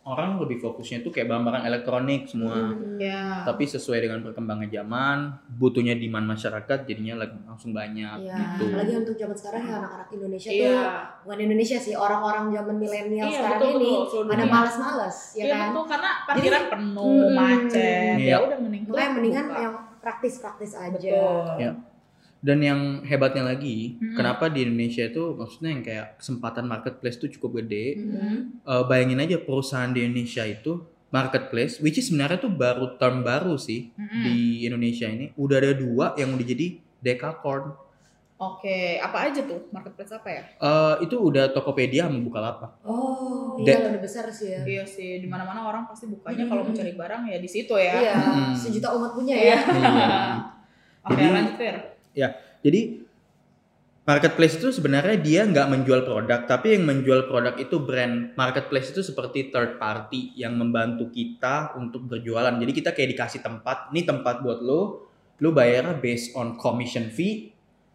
orang 0.00 0.40
lebih 0.40 0.58
fokusnya 0.58 1.04
tuh 1.04 1.12
kayak 1.12 1.28
barang-barang 1.28 1.60
elektronik 1.62 2.24
semua. 2.24 2.72
Ya. 2.96 3.44
Tapi 3.44 3.62
sesuai 3.64 4.00
dengan 4.00 4.24
perkembangan 4.24 4.66
zaman, 4.66 5.16
butuhnya 5.52 5.92
demand 5.94 6.24
masyarakat 6.26 6.78
jadinya 6.82 7.20
langsung 7.20 7.70
banyak 7.70 8.16
Iya, 8.18 8.32
gitu. 8.32 8.64
apalagi 8.66 8.92
untuk 8.96 9.14
zaman 9.14 9.36
sekarang 9.36 9.62
ya 9.62 9.74
anak-anak 9.76 10.08
Indonesia 10.10 10.50
Iya. 10.50 10.64
tuh 10.66 10.80
bukan 11.22 11.38
Indonesia 11.42 11.76
sih, 11.78 11.94
orang-orang 11.94 12.44
zaman 12.48 12.74
milenial 12.74 13.28
Iya, 13.28 13.38
sekarang 13.38 13.60
betul, 13.60 13.76
ini 13.76 13.90
betul, 13.94 14.22
pada 14.24 14.36
dunia. 14.40 14.50
males-males, 14.50 15.16
ya 15.30 15.42
Iya 15.42 15.52
kan? 15.52 15.60
betul 15.68 15.84
karena 15.86 16.10
parkiran 16.24 16.64
penuh, 16.66 17.04
Hmm. 17.20 17.36
macet. 17.36 17.89
Iya. 18.20 18.36
Ya 18.36 18.38
udah 18.44 18.58
mending 18.60 18.82
Makanya 18.86 19.12
mendingan 19.16 19.46
buka. 19.48 19.60
yang 19.60 19.74
praktis-praktis 20.00 20.72
aja. 20.76 20.96
Betul. 20.96 21.44
Iya. 21.60 21.72
Dan 22.40 22.58
yang 22.64 22.80
hebatnya 23.04 23.44
lagi, 23.52 24.00
Mm-mm. 24.00 24.16
kenapa 24.16 24.48
di 24.48 24.64
Indonesia 24.64 25.04
itu 25.04 25.36
maksudnya 25.36 25.76
yang 25.76 25.82
kayak 25.84 26.06
kesempatan 26.16 26.64
marketplace 26.64 27.20
itu 27.20 27.36
cukup 27.36 27.60
gede. 27.60 28.00
Mm-mm. 28.00 28.64
Eh, 28.64 28.84
bayangin 28.88 29.20
aja 29.20 29.36
perusahaan 29.36 29.92
di 29.92 30.08
Indonesia 30.08 30.48
itu 30.48 30.80
marketplace, 31.12 31.84
which 31.84 32.00
is 32.00 32.08
sebenarnya 32.08 32.40
tuh 32.40 32.48
baru 32.48 32.96
term 32.96 33.20
baru 33.20 33.60
sih 33.60 33.92
Mm-mm. 33.92 34.22
di 34.24 34.64
Indonesia 34.64 35.04
ini. 35.04 35.36
Udah 35.36 35.60
ada 35.60 35.76
dua 35.76 36.16
yang 36.16 36.32
udah 36.32 36.46
jadi 36.48 36.80
decacorn. 37.04 37.76
Oke, 38.40 38.96
apa 38.96 39.28
aja 39.28 39.44
tuh 39.44 39.68
marketplace 39.68 40.16
apa 40.16 40.28
ya? 40.32 40.42
Eh, 40.56 40.94
itu 41.04 41.12
udah 41.12 41.52
Tokopedia 41.52 42.08
sama 42.08 42.24
Bukalapak. 42.24 42.80
Oh, 42.82 43.60
De- 43.60 43.68
iya 43.68 43.84
udah 43.84 44.00
besar 44.00 44.32
sih 44.32 44.56
ya. 44.56 44.64
Iya 44.64 44.88
sih, 44.88 45.20
di 45.20 45.28
mana-mana 45.28 45.68
orang 45.68 45.84
pasti 45.84 46.08
bukanya 46.08 46.48
Hmm. 46.48 46.50
kalau 46.50 46.62
mau 46.64 46.72
cari 46.72 46.96
barang 46.96 47.22
ya 47.28 47.36
di 47.36 47.44
situ 47.44 47.76
ya. 47.76 47.92
Iya, 48.00 48.14
Hmm. 48.16 48.56
sejuta 48.56 48.96
umat 48.96 49.12
punya 49.12 49.36
Iya. 49.36 49.44
ya. 49.44 49.58
Iya. 49.76 50.08
Oke, 51.04 51.20
Jadi- 51.20 51.34
lanjut 51.36 51.56
Fir. 51.56 51.76
Jadi 52.60 52.80
marketplace 54.02 54.56
itu 54.56 54.68
sebenarnya 54.72 55.16
dia 55.20 55.44
nggak 55.44 55.68
menjual 55.68 56.00
produk, 56.02 56.40
tapi 56.44 56.74
yang 56.74 56.88
menjual 56.88 57.28
produk 57.28 57.54
itu 57.56 57.76
brand. 57.78 58.32
Marketplace 58.34 58.88
itu 58.90 59.04
seperti 59.04 59.52
third 59.52 59.76
party 59.76 60.32
yang 60.34 60.56
membantu 60.56 61.12
kita 61.12 61.76
untuk 61.76 62.08
berjualan. 62.08 62.56
Jadi 62.56 62.72
kita 62.72 62.90
kayak 62.90 63.12
dikasih 63.12 63.44
tempat, 63.44 63.92
ini 63.92 64.02
tempat 64.02 64.40
buat 64.40 64.64
lo, 64.64 65.12
lo 65.36 65.48
bayarnya 65.52 66.00
based 66.00 66.32
on 66.32 66.56
commission 66.56 67.08
fee. 67.08 67.49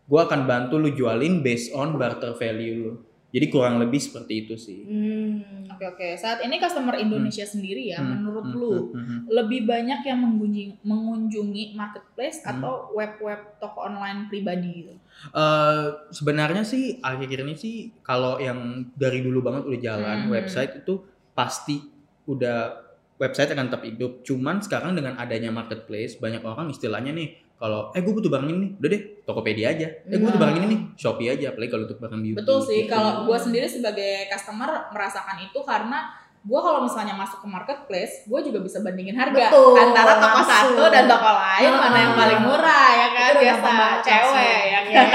Gue 0.06 0.22
akan 0.22 0.46
bantu 0.46 0.78
lo 0.78 0.90
jualin 0.94 1.42
based 1.42 1.74
on 1.74 1.98
barter 1.98 2.38
value 2.38 2.78
lo. 2.78 2.94
Jadi 3.36 3.52
kurang 3.52 3.84
lebih 3.84 4.00
seperti 4.00 4.48
itu 4.48 4.56
sih. 4.56 4.88
Hmm. 4.88 5.68
Oke 5.68 5.84
oke, 5.92 6.08
saat 6.16 6.40
ini 6.40 6.56
customer 6.56 6.96
Indonesia 6.96 7.44
sendiri 7.44 7.92
ya, 7.92 8.00
Hmm, 8.00 8.24
menurut 8.24 8.48
hmm, 8.48 8.56
lu 8.56 8.72
hmm, 8.72 8.88
hmm, 8.96 9.04
hmm. 9.04 9.20
lebih 9.28 9.68
banyak 9.68 10.08
yang 10.08 10.20
mengunjungi, 10.24 10.80
mengunjungi 10.88 11.64
marketplace 11.76 12.40
Hmm. 12.48 12.64
atau 12.64 12.96
web-web 12.96 13.60
toko 13.60 13.92
online 13.92 14.32
pribadi 14.32 14.88
gitu? 14.88 14.96
Eh, 15.36 15.88
sebenarnya 16.16 16.64
sih 16.64 17.04
akhir-akhir 17.04 17.40
ini 17.44 17.56
sih 17.60 17.76
kalau 18.08 18.40
yang 18.40 18.88
dari 18.96 19.20
dulu 19.20 19.44
banget 19.44 19.68
udah 19.68 19.80
jalan 19.84 20.18
Hmm. 20.26 20.32
website 20.32 20.72
itu 20.80 21.04
pasti 21.36 21.84
udah 22.32 22.88
website 23.20 23.52
akan 23.52 23.68
tetap 23.68 23.84
hidup. 23.84 24.24
Cuman 24.24 24.64
sekarang 24.64 24.96
dengan 24.96 25.20
adanya 25.20 25.52
marketplace 25.52 26.16
banyak 26.16 26.40
orang 26.40 26.72
istilahnya 26.72 27.12
nih 27.12 27.36
kalau 27.66 27.90
eh 27.90 28.00
gue 28.00 28.14
butuh 28.14 28.30
barang 28.30 28.46
ini 28.46 28.58
nih, 28.60 28.72
udah 28.78 28.90
deh 28.90 29.02
Tokopedia 29.24 29.68
aja. 29.72 29.88
Eh 30.06 30.16
gue 30.16 30.24
butuh 30.24 30.38
barang 30.38 30.56
ini 30.56 30.68
nih, 30.68 30.80
Shopee 30.94 31.28
aja. 31.28 31.50
Apalagi 31.50 31.72
kalau 31.72 31.84
untuk 31.84 31.98
barang 31.98 32.22
beauty. 32.22 32.38
Betul 32.38 32.60
sih, 32.62 32.80
gitu. 32.80 32.92
kalau 32.92 33.26
gue 33.26 33.38
sendiri 33.40 33.66
sebagai 33.66 34.12
customer 34.28 34.70
merasakan 34.90 35.38
itu 35.42 35.60
karena 35.62 36.00
gue 36.46 36.60
kalau 36.62 36.78
misalnya 36.80 37.18
masuk 37.18 37.42
ke 37.42 37.48
marketplace, 37.50 38.22
gue 38.24 38.40
juga 38.44 38.62
bisa 38.62 38.78
bandingin 38.80 39.18
harga 39.18 39.50
Betul, 39.50 39.82
antara 39.82 40.14
toko 40.16 40.30
langsung. 40.38 40.78
satu 40.78 40.84
dan 40.94 41.10
toko 41.10 41.26
lain 41.26 41.72
mana 41.74 41.98
yang 41.98 42.14
paling 42.14 42.40
murah 42.40 42.88
ya 42.94 43.08
kan 43.10 43.32
biasa 43.34 43.70
cewek 44.06 44.14
langsung. 44.14 44.38
ya 44.38 44.80
Iya. 44.86 45.02
kan 45.02 45.06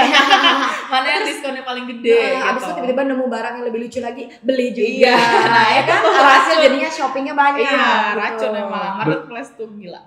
mana 0.91 1.07
yang 1.07 1.23
diskonnya 1.23 1.63
paling 1.63 1.87
gede 1.87 2.19
Nah, 2.35 2.51
abis 2.51 2.61
itu 2.61 2.67
gitu. 2.67 2.75
tiba-tiba 2.75 3.03
nemu 3.07 3.25
barang 3.25 3.53
yang 3.55 3.65
lebih 3.65 3.79
lucu 3.79 3.99
lagi, 3.99 4.23
beli 4.43 4.67
juga. 4.75 4.91
Iya, 5.07 5.15
nah, 5.47 5.67
ya 5.71 5.81
kan 5.81 5.97
itu 5.97 6.09
hasil 6.11 6.27
racun. 6.51 6.63
jadinya 6.67 6.89
shoppingnya 6.91 7.33
banyak. 7.33 7.63
Iya, 7.63 7.79
gitu. 7.79 8.19
racun 8.19 8.51
emang. 8.53 8.91
Marketplace 8.99 9.51
tuh 9.55 9.67
gila. 9.71 10.01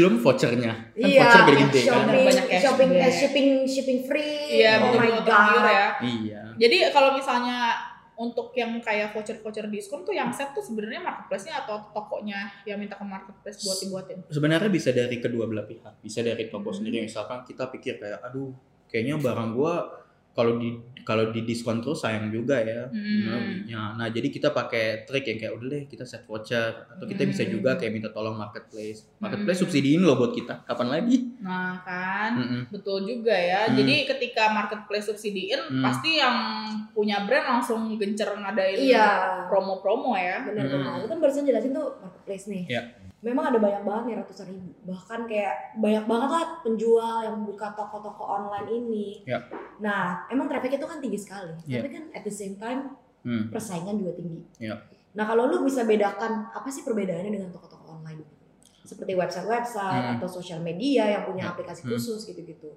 Belum 0.00 0.14
vouchernya. 0.18 0.72
Kan 0.72 0.96
Iya, 0.98 1.20
voucher 1.20 1.42
gede-gede 1.44 1.78
kan. 1.78 1.86
shopping, 1.86 2.22
Banyak 2.24 2.46
cashback. 2.46 2.62
shopping, 2.62 2.90
eh, 2.90 3.12
shipping, 3.12 3.48
shipping 3.64 3.98
free. 4.02 4.36
Iya, 4.58 4.72
oh 4.80 4.92
my 4.94 5.10
god. 5.20 5.62
ya. 5.62 5.86
Iya. 6.00 6.40
Jadi 6.56 6.76
kalau 6.88 7.12
misalnya 7.12 7.76
untuk 8.16 8.52
yang 8.52 8.76
kayak 8.78 9.10
voucher-voucher 9.10 9.64
diskon 9.66 10.00
tuh 10.02 10.12
yang 10.12 10.28
set 10.28 10.50
tuh 10.50 10.60
sebenarnya 10.60 11.00
marketplace-nya 11.00 11.64
atau 11.64 11.88
tokonya 11.90 12.36
yang 12.64 12.76
minta 12.76 12.92
ke 12.92 13.00
marketplace 13.02 13.60
buat 13.60 13.78
dibuatin? 13.78 14.18
sebenarnya 14.26 14.68
bisa 14.68 14.90
dari 14.90 15.16
kedua 15.16 15.44
belah 15.44 15.64
pihak 15.64 16.00
bisa 16.00 16.20
dari 16.20 16.44
toko 16.46 16.68
Hmm. 16.68 16.76
sendiri 16.76 17.00
misalkan 17.00 17.40
kita 17.42 17.68
pikir 17.70 17.96
kayak 17.96 18.20
aduh 18.20 18.52
kayaknya 18.86 19.16
barang 19.16 19.50
gua 19.50 19.88
kalau 20.30 20.56
di 20.56 20.70
kalau 21.00 21.28
di 21.28 21.42
diskon 21.42 21.80
terus 21.80 21.98
sayang 21.98 22.28
juga 22.28 22.60
ya 22.60 22.86
Hmm. 22.86 23.20
Nah, 23.24 23.40
ya, 23.64 23.82
nah 23.94 24.06
jadi 24.06 24.28
kita 24.28 24.50
pakai 24.50 25.02
trik 25.02 25.24
yang 25.24 25.38
kayak 25.38 25.54
udah 25.54 25.68
deh 25.68 25.82
kita 25.84 26.04
set 26.04 26.22
voucher 26.22 26.86
atau 26.86 27.04
kita 27.04 27.24
bisa 27.24 27.42
Hmm. 27.42 27.52
juga 27.52 27.74
kayak 27.74 27.90
minta 27.90 28.08
tolong 28.08 28.36
marketplace 28.36 29.10
marketplace 29.16 29.58
Hmm. 29.58 29.66
subsidiin 29.66 30.00
loh 30.00 30.14
buat 30.14 30.30
kita 30.30 30.62
kapan 30.64 30.88
lagi 30.88 31.18
Nah 31.40 31.80
kan, 31.80 32.36
Mm-mm. 32.36 32.62
betul 32.68 33.00
juga 33.02 33.32
ya. 33.32 33.64
Hmm. 33.64 33.72
Jadi 33.74 34.04
ketika 34.06 34.52
marketplace 34.52 35.08
subsidiin, 35.08 35.56
Hmm. 35.72 35.80
pasti 35.80 36.20
yang 36.20 36.36
punya 36.92 37.24
brand 37.24 37.56
langsung 37.56 37.96
gencer 37.96 38.28
ngadain 38.28 38.76
Iya. 38.76 39.08
promo-promo 39.48 40.12
ya. 40.12 40.44
Bener 40.44 40.68
Hmm. 40.68 40.84
banget. 40.84 41.00
Lu 41.00 41.06
kan 41.08 41.18
barusan 41.18 41.48
jelasin 41.48 41.72
tuh 41.72 41.96
marketplace 41.96 42.44
nih. 42.46 42.68
Iya. 42.68 42.82
Memang 43.20 43.52
ada 43.52 43.60
banyak 43.60 43.84
banget 43.84 44.02
nih 44.08 44.16
ratusan 44.24 44.46
ribu. 44.48 44.72
Bahkan 44.88 45.28
kayak 45.28 45.76
banyak 45.76 46.04
banget 46.08 46.30
lah 46.32 46.44
penjual 46.64 47.16
yang 47.20 47.44
buka 47.44 47.76
toko-toko 47.76 48.24
online 48.24 48.68
ini. 48.72 49.06
Iya. 49.28 49.44
Nah, 49.84 50.24
emang 50.32 50.48
traffic 50.48 50.80
itu 50.80 50.86
kan 50.88 51.04
tinggi 51.04 51.20
sekali. 51.20 51.52
Iya. 51.68 51.84
Tapi 51.84 51.88
kan 51.92 52.04
at 52.16 52.24
the 52.24 52.32
same 52.32 52.56
time 52.56 52.96
Hmm. 53.20 53.52
persaingan 53.52 54.00
juga 54.00 54.16
tinggi. 54.16 54.40
Iya. 54.56 54.80
Nah, 55.12 55.28
kalau 55.28 55.44
lu 55.52 55.68
bisa 55.68 55.84
bedakan 55.84 56.48
apa 56.48 56.72
sih 56.72 56.80
perbedaannya 56.80 57.28
dengan 57.28 57.52
toko-toko 57.52 58.00
online? 58.00 58.24
Seperti 58.80 59.12
website-website 59.12 60.04
Hmm. 60.08 60.16
atau 60.16 60.24
sosial 60.24 60.64
media 60.64 61.04
yang 61.04 61.28
punya 61.28 61.44
Ya. 61.44 61.52
aplikasi 61.52 61.84
Hmm. 61.84 61.92
khusus 61.92 62.24
gitu-gitu. 62.24 62.72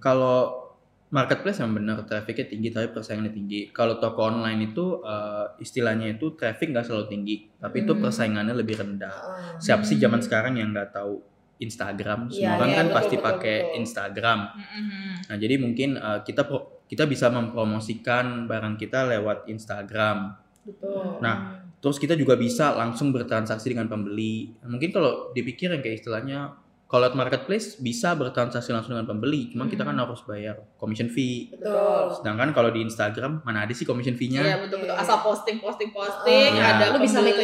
kalau 0.00 0.63
marketplace 1.08 1.58
yang 1.58 1.70
benar 1.70 2.02
trafficnya 2.02 2.46
tinggi 2.46 2.68
tapi 2.68 2.88
persaingannya 2.90 3.30
tinggi 3.30 3.70
kalau 3.70 3.96
toko 3.96 4.24
online 4.24 4.68
itu 4.68 4.98
eh, 5.00 5.46
istilahnya 5.58 6.14
itu 6.14 6.34
traffic 6.34 6.70
nggak 6.70 6.84
selalu 6.84 7.06
tinggi 7.08 7.36
tapi 7.54 7.82
itu 7.82 7.92
Hmm. 7.92 8.02
persaingannya 8.02 8.54
lebih 8.54 8.76
rendah 8.76 9.14
Heeh. 9.14 9.56
siapa 9.58 9.82
sih 9.82 9.94
Hmm. 9.94 10.04
zaman 10.04 10.20
sekarang 10.20 10.54
yang 10.54 10.70
nggak 10.70 10.90
tahu 10.90 11.20
Instagram 11.54 12.28
semua 12.28 12.42
Iya, 12.42 12.56
orang 12.56 12.68
iya, 12.68 12.76
kan 12.76 12.86
betul, 12.86 12.96
pasti 12.98 13.14
betul, 13.14 13.26
pakai 13.26 13.56
betul. 13.56 13.74
Instagram 13.78 14.38
Mm-mm. 14.50 15.12
nah 15.24 15.36
jadi 15.36 15.54
mungkin 15.56 15.90
eh, 15.96 16.18
kita 16.22 16.42
pro- 16.42 16.66
kita 16.84 17.04
bisa 17.04 17.26
mempromosikan 17.28 18.24
barang 18.44 18.74
kita 18.76 19.06
lewat 19.08 19.46
Instagram 19.46 20.40
Betul. 20.64 21.20
Nah, 21.20 21.60
terus 21.76 22.00
kita 22.00 22.16
juga 22.16 22.34
bisa 22.34 22.72
langsung 22.72 23.12
bertransaksi 23.12 23.68
dengan 23.68 23.84
pembeli 23.84 24.48
mungkin 24.64 24.88
kalau 24.88 25.28
dipikir 25.30 25.68
yang 25.68 25.78
kayak 25.78 26.00
istilahnya 26.00 26.56
kalau 26.84 27.00
lewat 27.02 27.16
marketplace 27.16 27.76
bisa 27.76 28.12
bertransaksi 28.12 28.70
langsung 28.70 28.92
dengan 28.92 29.08
pembeli 29.08 29.48
cuma 29.48 29.66
kita 29.66 29.82
kan 29.82 29.92
Hmm. 29.92 30.04
harus 30.04 30.20
bayar 30.22 30.62
commission 30.74 31.06
fee 31.06 31.50
Betul. 31.50 32.12
sedangkan 32.14 32.50
kalau 32.50 32.68
di 32.68 32.80
Instagram 32.80 33.40
mana 33.40 33.62
ada 33.62 33.72
sih 33.72 33.82
commission 33.82 34.14
fee-nya 34.14 34.42
Iya 34.42 34.56
betul 34.60 34.78
betul. 34.80 34.92
Iya. 34.92 35.00
Asal 35.00 35.18
posting 35.20 35.58
posting 35.58 35.90
posting, 35.90 36.50
Iya. 36.54 36.64
ada 36.76 36.84
Lu 36.92 36.98
bisa 36.98 37.18
make 37.18 37.40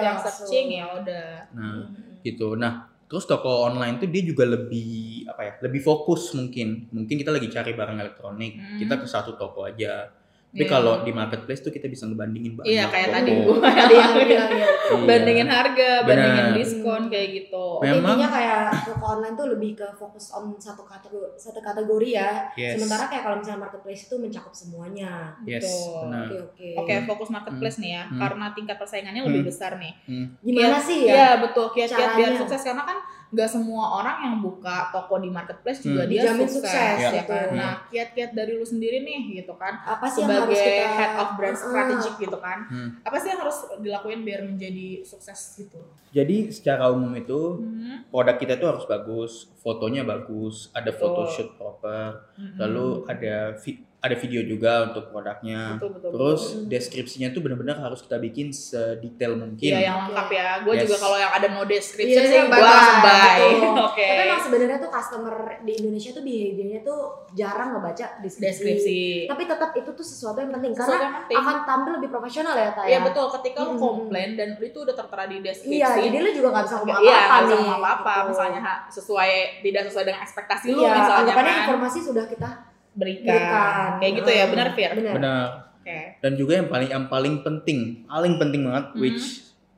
yang 0.00 0.16
searching 0.16 0.66
ya 0.72 0.84
udah. 0.92 1.28
nah 1.50 1.86
Hmm. 1.86 2.18
gitu 2.20 2.54
nah 2.54 2.72
terus 3.06 3.24
toko 3.24 3.64
online 3.64 3.96
tuh 3.96 4.06
dia 4.06 4.22
juga 4.22 4.44
lebih 4.44 5.24
apa 5.26 5.40
ya 5.40 5.52
lebih 5.60 5.80
fokus 5.80 6.30
mungkin 6.32 6.86
mungkin 6.90 7.14
kita 7.16 7.30
lagi 7.30 7.48
cari 7.48 7.72
barang 7.72 7.98
elektronik 7.98 8.52
Hmm. 8.54 8.78
kita 8.78 8.94
ke 8.96 9.06
satu 9.06 9.34
toko 9.34 9.64
aja 9.64 10.06
tapi 10.50 10.60
Iya. 10.60 10.72
kalau 10.72 10.94
di 11.00 11.12
marketplace 11.12 11.62
tuh 11.62 11.70
kita 11.70 11.86
bisa 11.86 12.04
ngebandingin 12.04 12.52
banyak 12.52 12.66
Iya 12.68 12.84
kayak 12.86 13.08
tadi 13.12 13.30
gua 13.40 13.62
Tadi 13.62 13.94
yang 13.94 14.12
bilang 14.20 14.50
ya. 14.50 14.66
Iya. 14.66 14.98
bandingin 15.00 15.46
harga, 15.48 15.90
bandingin 16.02 16.44
Benar. 16.44 16.58
diskon 16.58 17.02
kayak 17.06 17.28
gitu. 17.32 17.66
Memang- 17.80 18.18
Intinya 18.18 18.28
kayak 18.28 18.60
toko 18.84 19.04
online 19.12 19.34
tuh 19.34 19.46
lebih 19.48 19.70
ke 19.74 19.86
fokus 19.92 20.24
on 20.32 20.50
satu 20.56 20.82
kategori 20.82 21.30
satu 21.36 21.60
kategori 21.60 22.08
ya. 22.10 22.30
yes 22.52 22.74
Sementara 22.76 23.06
kayak 23.06 23.22
kalau 23.22 23.36
misalnya 23.38 23.60
marketplace 23.62 24.02
itu 24.04 24.14
mencakup 24.16 24.50
semuanya. 24.50 25.38
yes 25.44 25.62
Betul. 25.62 26.10
Oke 26.10 26.36
oke. 26.42 26.68
Oke, 26.76 26.92
fokus 27.06 27.28
marketplace 27.28 27.78
nih 27.78 27.92
ya, 27.92 28.02
Hmm. 28.04 28.18
karena 28.18 28.46
tingkat 28.50 28.76
persaingannya 28.76 29.22
lebih 29.22 29.42
Hmm. 29.42 29.48
besar 29.48 29.72
nih. 29.76 29.92
Gimana 30.40 30.66
Kiat- 30.74 30.84
sih 30.84 30.98
ya? 31.00 31.12
Iya 31.12 31.28
betul, 31.40 31.66
kiat-kiat 31.70 32.10
biar 32.12 32.32
sukses 32.36 32.60
karena 32.60 32.82
kan 32.82 32.98
nggak 33.30 33.46
semua 33.46 33.84
orang 33.96 34.16
yang 34.22 34.36
buka 34.38 34.90
toko 34.90 35.16
di 35.16 35.28
marketplace 35.28 35.80
juga 35.80 36.02
Hmm. 36.02 36.10
dia 36.10 36.20
Dijamin 36.26 36.44
sukses, 36.44 36.66
sukses, 36.66 36.98
ya 36.98 37.10
ya 37.12 37.22
kan. 37.22 37.30
kan? 37.30 37.48
Nah, 37.54 37.72
kiat-kiat 37.86 38.30
dari 38.32 38.52
lu 38.52 38.64
sendiri 38.64 39.00
nih 39.00 39.20
gitu 39.36 39.54
kan, 39.54 39.78
Apa 39.80 40.04
sih 40.04 40.20
yang 40.20 40.34
harus 40.36 40.50
sebagai 40.50 40.74
kita 40.76 40.86
head 40.92 41.12
of 41.16 41.28
brand 41.34 41.52
Ah, 41.52 41.62
strategic 41.62 42.14
gitu 42.18 42.38
kan, 42.38 42.58
Hmm. 42.66 42.88
apa 43.00 43.16
sih 43.16 43.28
yang 43.28 43.40
harus 43.40 43.56
dilakuin 43.76 44.20
biar 44.20 44.40
menjadi 44.42 44.86
sukses 45.02 45.38
gitu? 45.56 45.78
jadi 46.10 46.50
secara 46.50 46.90
umum 46.90 47.14
itu 47.14 47.38
Hmm. 47.56 48.02
produk 48.08 48.34
kita 48.34 48.52
itu 48.52 48.66
harus 48.66 48.82
bagus 48.84 49.32
fotonya 49.56 50.02
bagus 50.02 50.66
ada 50.72 50.90
photoshoot 50.90 51.54
proper 51.54 52.26
Hmm. 52.34 52.58
lalu 52.58 53.06
ada 53.06 53.54
vi- 53.56 53.86
ada 54.00 54.16
video 54.16 54.40
juga 54.42 54.72
untuk 54.86 55.08
produknya 55.08 55.76
betul 55.76 55.92
betul. 55.92 56.10
terus 56.10 56.42
betul. 56.50 56.66
deskripsinya 56.66 57.28
tuh 57.30 57.40
benar-benar 57.40 57.76
harus 57.78 58.00
kita 58.00 58.16
bikin 58.16 58.48
sedetail 58.48 59.36
mungkin 59.36 59.60
Iya 59.70 59.80
yang 59.84 59.96
lengkap 60.06 60.28
ya. 60.30 60.48
Gue 60.60 60.72
Yes. 60.72 60.82
juga 60.84 60.96
kalau 60.98 61.16
yang 61.16 61.28
ada 61.28 61.46
no 61.46 61.62
description 61.62 62.08
Iya, 62.16 62.24
sih 62.24 62.34
iya, 62.34 62.44
gue 62.46 62.56
langsung 62.58 62.98
buy. 62.98 63.40
Betul. 63.60 63.76
Oke. 63.90 64.06
Tapi 64.06 64.22
emang 64.24 64.40
sebenarnya 64.40 64.78
tuh 64.78 64.90
customer 64.90 65.34
di 65.60 65.72
Indonesia 65.76 66.10
tuh 66.10 66.22
behaviornya 66.22 66.80
tuh 66.80 67.00
jarang 67.30 67.68
ngebaca 67.72 68.06
deskripsi. 68.18 68.40
Deskripsi. 68.42 69.00
Tapi 69.28 69.42
tetap 69.44 69.70
itu 69.74 69.90
tuh 69.90 70.06
sesuatu 70.06 70.38
yang 70.38 70.50
penting 70.50 70.72
Sesuatu 70.72 70.90
karena 70.90 71.04
yang 71.04 71.14
penting. 71.20 71.36
akan 71.38 71.56
tampil 71.62 71.92
lebih 71.94 72.10
profesional 72.10 72.54
ya 72.54 72.70
Taya. 72.72 72.88
Iya 72.88 72.98
betul. 73.02 73.26
Ketika 73.30 73.58
lu 73.60 73.70
Mm-mm. 73.70 73.82
komplain 73.82 74.30
dan 74.34 74.48
itu 74.56 74.78
udah 74.78 74.94
tertera 74.94 75.24
di 75.24 75.36
deskripsi. 75.40 75.76
Iya, 75.76 75.88
jadi 76.00 76.16
lu 76.18 76.30
juga 76.34 76.48
gak 76.50 76.64
bisa 76.64 76.76
ngomong 76.78 76.96
Iya, 76.96 77.12
apa-apa 77.12 77.28
nggak 77.28 77.42
bisa 77.42 77.54
ngomong 77.54 77.76
apa-apa. 77.78 78.12
gitu. 78.14 78.28
Misalnya 78.30 78.60
ha, 78.62 78.74
sesuai 78.88 79.30
tidak 79.60 79.82
sesuai 79.86 80.04
dengan 80.06 80.20
ekspektasi 80.22 80.66
lu 80.68 80.80
Iya, 80.80 80.90
misalnya 80.94 81.20
anggapannya 81.22 81.52
kan 81.52 81.62
informasi 81.62 81.98
sudah 82.02 82.24
kita 82.26 82.48
berikan. 82.92 83.26
berikan. 83.28 83.88
Kayak 83.98 84.12
gitu 84.16 84.30
ya, 84.30 84.42
Hmm, 84.42 84.52
benar 84.52 84.68
Fir? 84.72 84.90
Benar. 84.92 85.14
benar 85.14 85.46
Oke. 85.76 85.98
dan 86.18 86.32
juga 86.34 86.52
yang 86.54 86.68
paling 86.68 86.88
yang 86.88 87.06
paling 87.06 87.34
penting 87.40 87.78
paling 88.04 88.34
penting 88.36 88.60
banget 88.62 88.86
Hmm. 88.90 89.00
which 89.00 89.24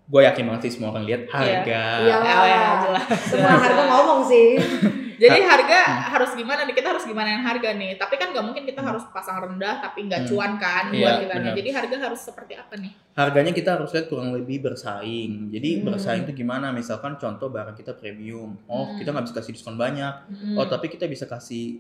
gue 0.04 0.20
yakin 0.20 0.44
banget 0.44 0.60
sih 0.66 0.72
semua 0.76 0.90
orang 0.90 1.04
lihat 1.04 1.22
harga 1.26 1.82
Iya. 2.02 2.16
Oh 2.18 2.44
ya, 2.44 2.62
jelas. 2.82 3.06
Semua 3.22 3.54
harga 3.54 3.82
ngomong 3.86 4.20
sih. 4.24 4.58
Jadi 5.22 5.38
harga 5.40 5.80
harus 6.10 6.34
gimana 6.34 6.66
nih? 6.66 6.74
Kita 6.74 6.90
harus 6.90 7.06
gimana 7.06 7.30
yang 7.30 7.46
harga 7.46 7.70
nih? 7.72 7.94
Tapi 7.94 8.18
kan 8.18 8.34
nggak 8.34 8.42
mungkin 8.42 8.66
kita 8.66 8.82
harus 8.82 9.06
pasang 9.08 9.38
rendah 9.40 9.78
tapi 9.78 10.04
nggak 10.04 10.26
Hmm. 10.26 10.28
cuan 10.28 10.52
kan 10.58 10.90
Iya, 10.90 10.98
buat 10.98 11.14
kita. 11.22 11.34
benar. 11.38 11.54
Jadi 11.54 11.70
harga 11.70 11.96
harus 12.02 12.20
seperti 12.20 12.52
apa 12.54 12.74
nih? 12.76 12.92
harganya 13.12 13.52
kita 13.52 13.76
harus 13.76 13.92
lihat 13.92 14.08
kurang 14.08 14.32
lebih 14.32 14.64
bersaing 14.64 15.52
jadi 15.52 15.68
Hmm. 15.78 15.84
bersaing 15.86 16.24
itu 16.24 16.32
gimana 16.34 16.72
misalkan 16.72 17.14
contoh 17.14 17.46
barang 17.46 17.76
kita 17.76 17.92
premium 17.92 18.56
oh 18.64 18.84
Hmm. 18.86 18.96
kita 18.96 19.12
nggak 19.12 19.28
bisa 19.28 19.36
kasih 19.36 19.52
diskon 19.52 19.76
banyak 19.76 20.14
Hmm. 20.26 20.56
oh 20.56 20.64
tapi 20.64 20.88
kita 20.88 21.04
bisa 21.04 21.24
kasih 21.26 21.76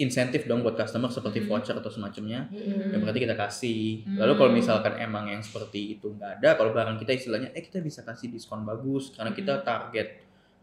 insentif 0.00 0.44
dong 0.44 0.60
buat 0.60 0.74
customer 0.74 1.06
seperti 1.06 1.38
Hmm. 1.38 1.48
voucher 1.50 1.72
atau 1.72 1.88
semacamnya 1.88 2.46
Hmm. 2.46 2.90
ya 2.90 2.98
berarti 2.98 3.20
kita 3.20 3.34
kasih 3.34 3.80
Hmm. 4.02 4.16
lalu 4.18 4.32
kalau 4.34 4.50
misalkan 4.50 4.92
emang 4.96 5.24
yang 5.26 5.38
seperti 5.38 5.94
itu 5.94 6.10
nggak 6.10 6.40
ada 6.40 6.48
kalau 6.54 6.70
barang 6.70 6.96
kita 6.96 7.12
istilahnya 7.12 7.52
eh 7.52 7.60
kita 7.60 7.78
bisa 7.78 8.00
kasih 8.00 8.28
diskon 8.28 8.62
bagus 8.62 9.12
karena 9.12 9.30
kita 9.30 9.54
Hmm. 9.54 9.62
target 9.62 10.08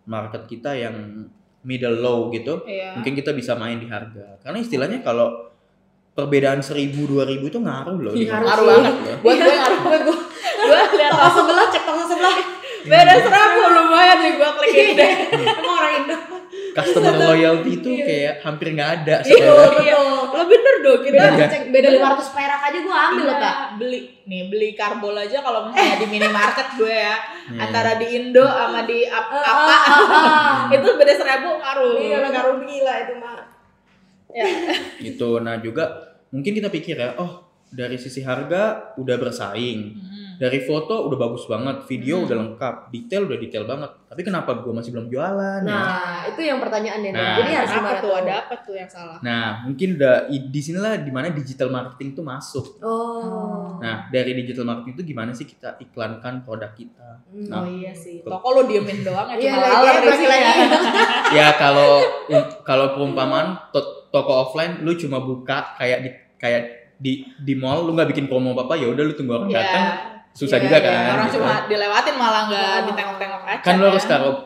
market 0.04 0.44
kita 0.46 0.74
yang 0.74 0.96
middle 1.60 1.96
low 1.96 2.28
gitu 2.30 2.64
Iya. 2.64 2.96
mungkin 2.96 3.14
kita 3.14 3.32
bisa 3.32 3.54
main 3.54 3.76
di 3.76 3.86
harga 3.86 4.40
karena 4.40 4.58
istilahnya 4.58 5.00
kalau 5.00 5.52
perbedaan 6.12 6.60
seribu 6.60 7.06
dua 7.06 7.24
ribu 7.24 7.46
itu 7.46 7.60
ngaruh 7.60 7.98
loh 8.00 8.10
Iya, 8.12 8.34
market. 8.34 8.42
ngaruh 8.44 8.66
banget. 8.66 8.94
Loh. 8.96 9.18
Buat 9.22 9.36
gue 9.38 9.54
ngaruh. 9.54 9.80
Gue 9.80 9.98
gue 10.02 10.18
Gue 10.58 10.74
lihat 10.74 11.12
toko 11.12 11.30
sebelah 11.32 11.66
cek 11.70 11.84
toko 11.86 12.04
sebelah. 12.04 12.36
beda 12.84 13.14
serabu 13.20 13.62
lumayan 13.70 14.18
nih 14.18 14.32
gue 14.34 14.50
klikin 14.56 14.88
deh. 14.96 15.12
Emang 15.38 15.76
orang 15.76 15.94
Indo. 16.00 16.16
Customer 16.78 17.14
loyalty 17.18 17.72
itu 17.76 17.90
Iya. 17.92 18.06
kayak 18.06 18.34
hampir 18.42 18.68
nggak 18.72 18.92
ada 18.96 19.16
sekarang. 19.20 19.74
betul. 19.74 20.06
Lo 20.28 20.44
bener 20.46 20.76
dong 20.80 21.00
kita 21.02 21.16
Beda, 21.18 21.34
Iya. 21.34 21.48
cek 21.48 21.64
beda 21.68 21.88
500 21.92 22.30
perak 22.32 22.62
aja 22.64 22.78
gue 22.80 22.96
ambil 23.02 23.24
loh, 23.24 23.34
Iya, 23.34 23.44
Kak. 23.44 23.56
beli 23.76 24.00
nih 24.24 24.42
beli 24.46 24.70
karbol 24.72 25.16
aja 25.16 25.38
kalau 25.40 25.60
misalnya 25.66 25.96
di 25.98 26.08
minimarket 26.08 26.68
gue 26.76 26.94
ya 26.94 27.16
Iya. 27.48 27.60
antara 27.60 27.92
di 27.96 28.08
Indo 28.14 28.44
sama 28.44 28.82
di 28.84 29.00
ap- 29.04 29.26
Ah, 29.28 29.42
apa 29.42 29.64
ah, 29.64 29.82
ah, 29.90 30.08
ah. 30.08 30.56
itu 30.70 30.88
beda 30.94 31.14
seribu 31.14 31.50
ngaruh 31.56 31.94
Iya, 31.98 32.16
lo 32.18 32.28
ngaruh 32.30 32.56
gila 32.62 32.94
itu 33.00 33.14
mah. 33.16 33.40
ya. 34.30 34.46
gitu 35.02 35.40
nah 35.40 35.58
juga 35.58 35.86
mungkin 36.30 36.52
kita 36.52 36.68
pikir 36.68 36.94
ya 36.96 37.16
oh 37.16 37.42
dari 37.68 37.96
sisi 37.96 38.22
harga 38.22 38.94
udah 38.96 39.16
bersaing 39.18 39.80
Hmm. 39.90 40.07
Dari 40.38 40.62
foto 40.62 40.94
udah 41.04 41.18
bagus 41.20 41.44
banget 41.46 41.82
video 41.84 42.16
Hmm. 42.16 42.26
udah 42.26 42.38
lengkap 42.40 42.76
detail 42.90 43.26
udah 43.26 43.38
detail 43.38 43.64
banget 43.64 43.90
tapi 44.08 44.22
kenapa 44.22 44.54
gue 44.56 44.70
masih 44.70 44.92
belum 44.92 45.08
jualan 45.08 45.62
ya 45.62 45.68
Nah, 45.68 46.24
itu 46.26 46.42
yang 46.42 46.58
pertanyaannya. 46.58 47.10
nih. 47.10 47.18
Nah. 47.18 47.36
Jadi 47.36 47.52
harus 47.52 47.72
apa 47.76 47.92
tuh 47.98 48.14
ada 48.16 48.34
apa 48.40 48.54
tuh 48.60 48.74
yang 48.74 48.86
salah 48.88 49.18
nah 49.20 49.46
mungkin 49.64 49.96
udah 49.96 50.16
di 50.28 50.60
sinilah 50.60 50.94
di 50.98 51.10
mana 51.10 51.28
digital 51.30 51.68
marketing 51.68 52.14
tuh 52.14 52.24
masuk 52.24 52.66
Oh. 52.80 53.78
nah 53.78 54.06
dari 54.08 54.32
digital 54.36 54.64
marketing 54.64 54.94
itu 54.96 55.04
gimana 55.08 55.32
sih 55.32 55.44
kita 55.44 55.76
iklankan 55.80 56.42
produk 56.42 56.72
kita 56.72 57.10
Hmm. 57.28 57.44
Nah. 57.46 57.60
oh 57.60 57.68
iya 57.68 57.92
sih 57.92 58.22
toko 58.22 58.48
lo 58.52 58.62
diemin 58.64 59.02
doang 59.02 59.28
ya 59.28 59.36
Iya, 59.36 59.50
cuma 59.50 59.60
lagi 59.60 59.74
laler 59.74 59.84
ya, 59.84 59.92
di 59.92 60.06
balik 60.06 60.16
sini 60.16 60.28
lagi. 60.30 60.46
ya. 60.48 60.68
ya 61.34 61.48
kalau 61.56 61.92
kalau 62.62 62.86
perumpamaan 62.92 63.48
to- 63.70 63.86
toko 64.08 64.34
offline 64.44 64.80
lu 64.80 64.94
cuma 64.94 65.20
buka 65.20 65.76
kayak 65.76 66.00
di 66.00 66.10
kayak 66.36 66.64
di 66.96 67.14
di 67.38 67.54
mall 67.54 67.84
lu 67.84 67.92
nggak 67.92 68.10
bikin 68.10 68.26
promo 68.26 68.52
apa 68.52 68.64
apa 68.64 68.74
ya 68.76 68.88
udah 68.88 69.04
lu 69.04 69.14
tunggu 69.14 69.34
orang 69.36 69.50
Iya. 69.50 69.60
datang 69.60 69.86
susah 70.38 70.58
Iya, 70.58 70.64
juga 70.64 70.78
iya. 70.78 70.86
kan 70.86 70.94
orang 71.12 71.28
gitu. 71.28 71.36
cuma 71.36 71.54
dilewatin 71.66 72.16
malah 72.16 72.44
nggak 72.46 72.62
Oh. 72.70 72.86
ditengok-tengok 72.86 73.42
aja 73.44 73.60
kan 73.60 73.74
lu 73.76 73.86
harus 73.88 74.06
taruh 74.06 74.38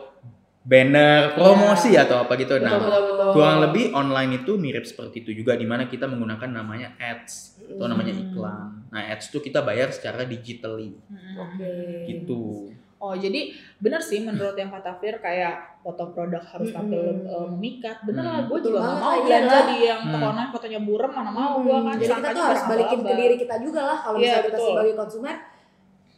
banner 0.62 1.34
promosi 1.34 1.90
atau 1.94 2.22
apa 2.22 2.32
gitu. 2.36 2.54
Betul, 2.54 2.62
Nah, 2.62 2.78
betul, 2.78 3.02
betul. 3.04 3.30
kurang 3.34 3.58
lebih 3.60 3.84
online 3.92 4.32
itu 4.38 4.52
mirip 4.54 4.84
seperti 4.84 5.20
itu 5.20 5.34
juga 5.34 5.52
di 5.52 5.66
mana 5.66 5.84
kita 5.84 6.06
menggunakan 6.06 6.48
namanya 6.54 6.94
ads 6.96 7.58
atau 7.66 7.84
namanya 7.84 8.14
Hmm. 8.14 8.22
iklan. 8.24 8.66
Nah, 8.88 9.02
ads 9.04 9.26
itu 9.26 9.42
kita 9.42 9.60
bayar 9.60 9.90
secara 9.90 10.22
digitally 10.22 10.94
Mm-mm. 11.02 11.34
Oke. 11.36 11.72
gitu. 12.06 12.70
Oh 12.96 13.10
jadi 13.12 13.50
bener 13.76 13.98
sih 13.98 14.22
menurut 14.22 14.54
yang 14.54 14.70
kata 14.70 14.94
Fir 14.94 15.18
kayak 15.18 15.82
foto 15.82 16.14
produk 16.14 16.38
harus 16.40 16.70
tampil 16.70 17.02
Mm-mm. 17.02 17.26
eh, 17.26 17.46
memikat. 17.50 17.98
Bener 18.06 18.22
lah 18.22 18.38
Hmm. 18.38 18.48
gue 18.48 18.58
juga 18.62 18.78
gak 18.80 18.94
mau 18.96 19.10
lah, 19.10 19.18
belanja 19.20 19.58
di 19.66 19.76
yang 19.82 20.00
toko 20.06 20.14
Hmm. 20.16 20.30
online 20.30 20.50
fotonya 20.54 20.80
burem 20.80 21.10
mana 21.10 21.30
mau 21.32 21.52
Hmm, 21.52 21.64
gue 21.64 21.78
kan. 21.82 21.94
Jadi 21.98 22.06
kita 22.14 22.28
tuh 22.30 22.44
harus 22.46 22.62
balikin 22.64 22.98
ke 23.02 23.12
diri 23.12 23.34
kita 23.36 23.54
juga 23.58 23.80
lah 23.82 23.98
kalau 23.98 24.14
Iya, 24.14 24.22
misalnya 24.22 24.46
kita 24.46 24.54
betul. 24.54 24.68
sebagai 24.70 24.94
konsumen 24.96 25.36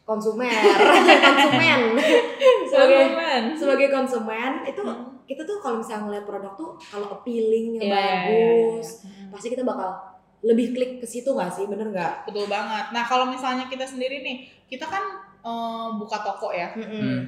konsumen 0.04 0.52
konsumen 1.26 1.80
sebagai 2.64 3.02
Konsumen. 3.02 3.40
sebagai 3.56 3.88
konsumen 3.88 4.50
itu 4.62 4.80
Hmm. 4.80 5.16
kita 5.25 5.40
tuh 5.42 5.56
kalau 5.58 5.80
misalnya 5.80 6.04
ngeliat 6.04 6.25
produk 6.25 6.52
tuh 6.52 6.70
kalau 6.78 7.08
appealing 7.11 7.75
yang 7.75 7.88
Iya, 7.88 7.96
iya, 7.96 8.04
bagus 8.20 8.88
iya. 9.00 9.08
Hmm. 9.08 9.28
pasti 9.32 9.49
kita 9.49 9.64
bakal 9.64 9.90
lebih 10.44 10.66
klik 10.70 10.92
ke 10.99 11.06
situ 11.06 11.32
gak 11.32 11.49
sih 11.49 11.64
bener 11.64 11.88
nggak? 11.88 12.28
Betul 12.28 12.44
banget. 12.44 12.92
Nah 12.92 13.00
kalau 13.02 13.25
misalnya 13.25 13.64
kita 13.64 13.80
sendiri 13.80 14.20
nih, 14.20 14.37
kita 14.68 14.84
kan 14.84 15.00
eh, 15.40 15.88
buka 15.96 16.20
toko 16.20 16.52
ya. 16.52 16.68
Hmm. 16.76 17.25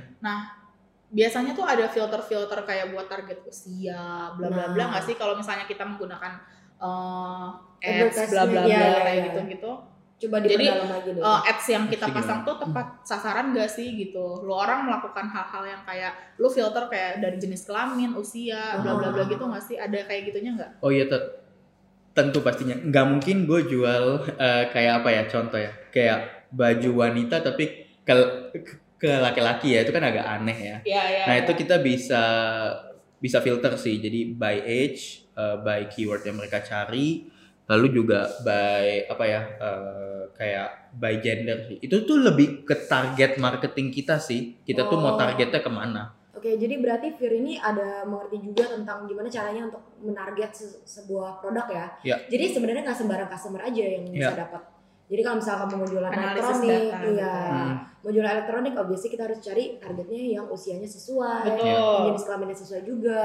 Biasanya 1.09 1.55
tuh 1.55 1.65
ada 1.65 1.87
filter-filter 1.87 2.61
kayak 2.61 2.93
buat 2.93 3.07
target 3.07 3.41
usia, 3.41 4.29
bla 4.37 4.53
bla 4.53 4.69
bla 4.69 4.77
Nah. 4.77 4.87
nggak 4.93 5.05
sih? 5.07 5.15
Kalau 5.15 5.33
misalnya 5.33 5.65
kita 5.65 5.87
menggunakan 5.87 6.33
eh, 6.77 7.49
ads, 8.05 8.21
bla 8.29 8.45
bla 8.45 8.63
iya, 8.69 8.85
bla 8.85 9.01
kayak 9.01 9.21
gitu 9.33 9.41
gitu. 9.49 9.71
Coba 10.17 10.41
Jadi, 10.41 10.65
diperdalam 10.65 10.89
lagi 10.89 11.11
deh. 11.13 11.21
eh, 11.21 11.41
ads 11.47 11.67
yang 11.69 11.85
kita 11.87 12.07
pasang 12.09 12.41
gimana? 12.41 12.49
tuh 12.49 12.57
tepat 12.59 12.87
sasaran 13.05 13.47
gak 13.53 13.69
sih 13.69 13.89
gitu. 13.95 14.41
Lu 14.41 14.53
orang 14.53 14.89
melakukan 14.89 15.29
hal-hal 15.29 15.65
yang 15.67 15.83
kayak 15.85 16.09
lu 16.37 16.49
filter 16.49 16.89
kayak 16.89 17.21
dari 17.21 17.37
jenis 17.37 17.65
kelamin, 17.65 18.17
usia, 18.17 18.81
bla 18.81 18.97
bla 18.97 19.13
bla 19.13 19.21
Ah. 19.21 19.29
gitu 19.29 19.45
gak 19.45 19.61
sih? 19.63 19.77
Ada 19.77 20.05
kayak 20.05 20.23
gitunya 20.27 20.57
nggak? 20.57 20.71
Oh 20.81 20.89
iya 20.89 21.05
tet- 21.05 21.45
tentu 22.11 22.41
pastinya 22.41 22.73
nggak 22.75 23.07
mungkin 23.07 23.45
gue 23.45 23.61
jual 23.67 24.05
eh, 24.35 24.65
kayak 24.67 25.05
apa 25.05 25.09
ya 25.11 25.23
contoh 25.27 25.61
ya 25.61 25.69
kayak 25.91 26.19
baju 26.49 26.91
wanita 26.97 27.45
tapi 27.45 27.65
ke 28.01 28.15
ke 28.97 29.11
laki-laki 29.21 29.77
ya 29.77 29.85
itu 29.85 29.93
kan 29.93 30.01
agak 30.01 30.25
aneh 30.25 30.57
ya. 30.57 30.77
Iya 30.81 31.03
iya. 31.13 31.23
Nah 31.29 31.35
iya. 31.37 31.45
itu 31.45 31.53
kita 31.55 31.77
bisa 31.79 32.23
bisa 33.17 33.41
filter 33.41 33.77
sih 33.77 34.01
jadi 34.01 34.33
by 34.33 34.57
age, 34.59 35.29
eh, 35.33 35.57
by 35.61 35.85
keyword 35.89 36.25
yang 36.25 36.37
mereka 36.37 36.61
cari, 36.61 37.29
lalu 37.67 37.87
juga 37.93 38.31
by 38.41 39.11
apa 39.11 39.25
ya 39.25 39.41
eh, 39.59 40.23
kayak 40.33 40.69
by 40.95 41.19
gender 41.19 41.59
sih. 41.63 41.77
Itu 41.79 42.03
tuh 42.03 42.23
lebih 42.23 42.63
ke 42.63 42.87
target 42.87 43.37
marketing 43.37 43.91
kita 43.91 44.17
sih. 44.17 44.59
Kita 44.63 44.87
tuh 44.87 44.97
Oh. 44.97 45.03
mau 45.03 45.15
targetnya 45.15 45.59
ke 45.59 45.69
mana? 45.69 46.15
Oke, 46.31 46.53
jadi 46.55 46.77
berarti 46.77 47.17
Fir 47.17 47.33
ini 47.33 47.57
ada 47.57 48.05
mengerti 48.05 48.39
juga 48.39 48.69
tentang 48.69 49.03
gimana 49.05 49.27
caranya 49.27 49.67
untuk 49.67 49.83
menarget 49.99 50.53
se- 50.53 50.79
sebuah 50.85 51.41
produk 51.41 51.67
ya. 51.67 51.87
Ya. 52.05 52.17
Jadi 52.23 52.53
sebenarnya 52.53 52.85
nggak 52.85 52.99
sembarang 52.99 53.27
customer 53.27 53.65
aja 53.65 53.83
yang 53.83 54.05
bisa 54.07 54.31
Ya. 54.31 54.45
dapat. 54.45 54.63
Jadi 55.07 55.21
kalau 55.23 55.37
misalnya 55.39 55.59
kamu 55.65 55.75
mau 55.77 55.87
jualan 55.87 56.11
Analisis 56.11 56.43
elektronik, 56.59 56.83
data, 56.91 56.99
iya, 57.09 57.35
Hmm. 57.47 57.75
mau 58.03 58.11
jualan 58.11 58.33
elektronik, 58.33 58.75
obviously 58.77 59.09
kita 59.09 59.23
harus 59.25 59.39
cari 59.39 59.65
targetnya 59.79 60.23
yang 60.35 60.47
usianya 60.47 60.85
sesuai, 60.85 61.47
Betul. 61.47 61.63
yang 61.65 61.83
jenis 62.11 62.25
kelaminnya 62.27 62.59
sesuai 62.59 62.83
juga, 62.83 63.25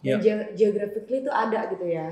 Ya. 0.00 0.12
yang 0.14 0.20
ge- 0.22 0.50
geographically 0.54 1.18
itu 1.18 1.32
ada 1.32 1.60
gitu 1.66 1.86
ya. 1.88 2.08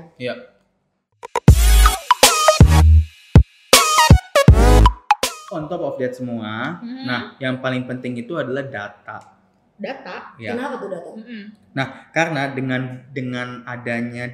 On 5.53 5.69
top 5.69 5.81
of 5.85 5.95
that 6.01 6.13
semua, 6.15 6.81
Hmm. 6.81 7.05
nah 7.05 7.19
yang 7.37 7.61
paling 7.61 7.85
penting 7.85 8.17
itu 8.17 8.33
adalah 8.33 8.65
data. 8.65 9.21
Data. 9.77 10.33
Ya. 10.41 10.55
Kenapa 10.55 10.81
tuh 10.81 10.89
data? 10.89 11.09
Mm-mm. 11.13 11.43
Karena 12.09 12.49
dengan 12.55 12.81
dengan 13.11 13.61
adanya 13.67 14.31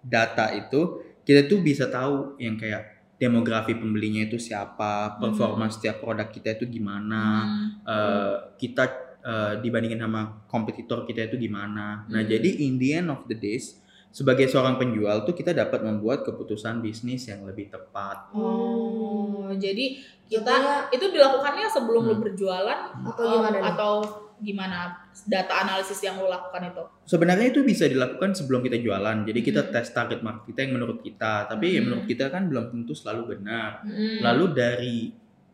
data 0.00 0.50
itu 0.50 1.04
kita 1.22 1.44
tuh 1.46 1.60
bisa 1.60 1.86
tahu 1.92 2.40
yang 2.40 2.56
kayak 2.56 2.98
demografi 3.20 3.74
pembelinya 3.76 4.24
itu 4.24 4.38
siapa, 4.40 5.18
performa 5.18 5.66
setiap 5.68 6.00
produk 6.00 6.30
kita 6.30 6.56
itu 6.56 6.66
gimana, 6.70 7.44
Hmm. 7.44 7.68
eh, 7.84 8.34
kita 8.56 8.84
eh, 9.18 9.54
dibandingin 9.60 10.00
sama 10.00 10.46
kompetitor 10.48 11.04
kita 11.04 11.28
itu 11.28 11.36
gimana. 11.36 12.06
Nah, 12.08 12.22
Hmm. 12.22 12.30
jadi 12.30 12.48
in 12.64 12.80
the 12.80 12.96
end 12.96 13.12
of 13.12 13.26
the 13.28 13.36
days 13.36 13.76
sebagai 14.18 14.50
seorang 14.50 14.74
penjual 14.82 15.22
tuh 15.22 15.30
kita 15.30 15.54
dapat 15.54 15.86
membuat 15.86 16.26
keputusan 16.26 16.82
bisnis 16.82 17.30
yang 17.30 17.46
lebih 17.46 17.70
tepat. 17.70 18.34
Oh, 18.34 19.46
jadi 19.54 20.02
kita 20.26 20.42
Contohnya, 20.42 20.90
itu 20.90 21.06
dilakukannya 21.14 21.70
sebelum 21.70 22.02
lu 22.10 22.14
Hmm. 22.18 22.24
berjualan 22.26 22.80
Atau 23.06 23.22
um, 23.22 23.32
gimana 23.38 23.58
atau 23.62 23.92
gimana 24.38 24.78
data 25.22 25.54
analisis 25.62 26.02
yang 26.02 26.18
lu 26.18 26.26
lakukan 26.26 26.66
itu? 26.66 26.82
Sebenarnya 27.06 27.46
itu 27.54 27.62
bisa 27.62 27.86
dilakukan 27.86 28.34
sebelum 28.34 28.66
kita 28.66 28.82
jualan. 28.82 29.22
Jadi 29.22 29.40
kita 29.40 29.60
Hmm. 29.62 29.70
tes 29.70 29.86
target 29.94 30.18
market 30.20 30.50
kita 30.50 30.66
yang 30.66 30.72
menurut 30.74 30.98
kita, 30.98 31.46
tapi 31.46 31.78
ya 31.78 31.78
Hmm. 31.78 31.84
menurut 31.86 32.04
kita 32.10 32.26
kan 32.28 32.50
belum 32.50 32.64
tentu 32.74 32.98
selalu 32.98 33.38
benar. 33.38 33.86
Hmm. 33.86 34.18
Lalu 34.18 34.44
dari 34.50 34.96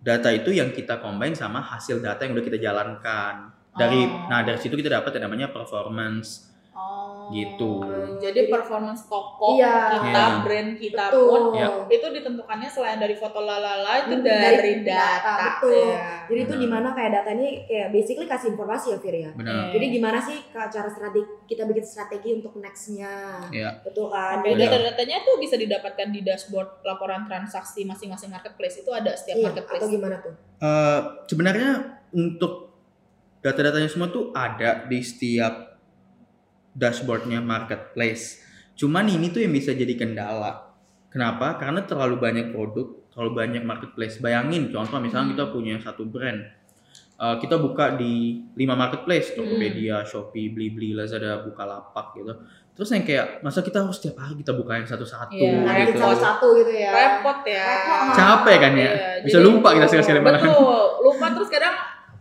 data 0.00 0.32
itu 0.32 0.56
yang 0.56 0.72
kita 0.72 1.04
combine 1.04 1.36
sama 1.36 1.60
hasil 1.60 2.00
data 2.00 2.24
yang 2.24 2.32
udah 2.32 2.46
kita 2.48 2.56
jalankan. 2.56 3.52
Dari 3.74 4.00
Oh. 4.08 4.30
nah 4.32 4.40
dari 4.40 4.56
situ 4.56 4.72
kita 4.72 4.88
dapat 4.88 5.20
yang 5.20 5.28
namanya 5.28 5.52
performance. 5.52 6.53
Oh, 6.74 7.30
Gitu. 7.30 7.72
Jadi 8.18 8.50
performance 8.50 9.06
toko 9.06 9.54
Iya. 9.54 9.94
kita, 9.94 10.10
Iya. 10.10 10.42
brand 10.42 10.70
kita 10.74 11.04
betul. 11.06 11.28
pun 11.30 11.42
Ya. 11.54 11.70
itu 11.86 12.06
ditentukannya 12.10 12.66
selain 12.66 12.98
dari 12.98 13.14
foto 13.14 13.38
lalala 13.38 14.02
itu 14.02 14.18
Hmm, 14.18 14.26
dari, 14.26 14.56
dari 14.58 14.72
data. 14.82 14.98
data, 15.22 15.34
betul. 15.56 15.94
Ya. 15.94 16.10
Jadi 16.26 16.40
itu 16.42 16.54
di 16.58 16.66
mana 16.66 16.88
kayak 16.90 17.10
data 17.14 17.30
ini 17.32 17.48
kayak 17.64 17.88
basically 17.90 18.26
kasih 18.26 18.48
informasi 18.52 18.86
ya 18.90 18.98
Fir 18.98 19.14
ya. 19.14 19.30
Benar. 19.32 19.54
Iya. 19.54 19.64
Jadi 19.72 19.86
gimana 19.88 20.18
sih 20.18 20.38
Kak, 20.50 20.66
cara 20.68 20.88
strategi 20.88 21.22
kita 21.46 21.62
bikin 21.64 21.84
strategi 21.84 22.28
untuk 22.34 22.52
nextnya? 22.58 23.14
Iya. 23.48 23.70
Betul 23.80 24.10
kan? 24.10 24.42
Oke, 24.42 24.50
Iya. 24.50 24.58
data-datanya 24.60 25.16
tuh 25.22 25.36
bisa 25.38 25.54
didapatkan 25.54 26.08
di 26.10 26.20
dashboard 26.20 26.82
laporan 26.82 27.22
transaksi 27.24 27.86
masing-masing 27.86 28.28
marketplace 28.28 28.82
itu 28.82 28.90
ada 28.90 29.14
setiap 29.14 29.38
Iya, 29.38 29.44
marketplace. 29.46 29.78
atau 29.78 29.88
gimana 29.88 30.16
tuh? 30.18 30.34
Eh, 30.58 31.00
sebenarnya 31.24 31.70
untuk 32.10 32.74
data-datanya 33.40 33.86
semua 33.86 34.08
tuh 34.08 34.32
ada 34.32 34.84
di 34.84 34.98
setiap 34.98 35.73
dashboardnya 36.74 37.38
marketplace. 37.38 38.42
Cuman 38.74 39.06
ini 39.06 39.30
tuh 39.30 39.40
yang 39.40 39.50
bisa 39.50 39.70
jadi 39.70 39.94
kendala. 39.94 40.74
Kenapa? 41.08 41.54
Karena 41.56 41.86
terlalu 41.86 42.18
banyak 42.18 42.50
produk, 42.50 43.06
terlalu 43.08 43.30
banyak 43.36 43.62
marketplace. 43.62 44.18
Bayangin, 44.18 44.68
contoh 44.68 44.98
misalnya 44.98 45.32
kita 45.32 45.44
punya 45.48 45.78
satu 45.78 46.04
brand, 46.04 46.42
Eh, 47.14 47.36
kita 47.38 47.62
buka 47.62 47.94
di 47.94 48.42
5 48.58 48.74
marketplace, 48.74 49.38
Tokopedia, 49.38 50.02
Shopee, 50.02 50.50
Blibli, 50.50 50.98
Lazada, 50.98 51.46
Bukalapak 51.46 52.10
gitu. 52.18 52.34
Terus 52.74 52.90
yang 52.90 53.06
kayak 53.06 53.38
masa 53.38 53.62
kita 53.62 53.86
harus 53.86 54.02
setiap 54.02 54.18
hari 54.18 54.42
kita 54.42 54.50
bukain 54.50 54.82
satu-satu 54.82 55.30
Iya. 55.30 55.62
Target 55.62 55.86
gitu. 55.94 55.98
satu-satu 56.02 56.46
gitu 56.58 56.72
ya. 56.74 56.90
repot 56.90 57.38
ya. 57.46 57.62
Repot. 57.70 58.14
Capek 58.18 58.56
kan 58.58 58.72
ya? 58.74 58.90
Iya, 58.90 58.90
Bisa 59.22 59.38
jadi- 59.38 59.46
lupa 59.46 59.68
kita 59.70 59.86
sekali-sekali 59.86 60.20
malah. 60.20 60.42
Betul, 60.42 60.82
lupa 61.06 61.26
terus 61.30 61.48
kadang 61.48 61.74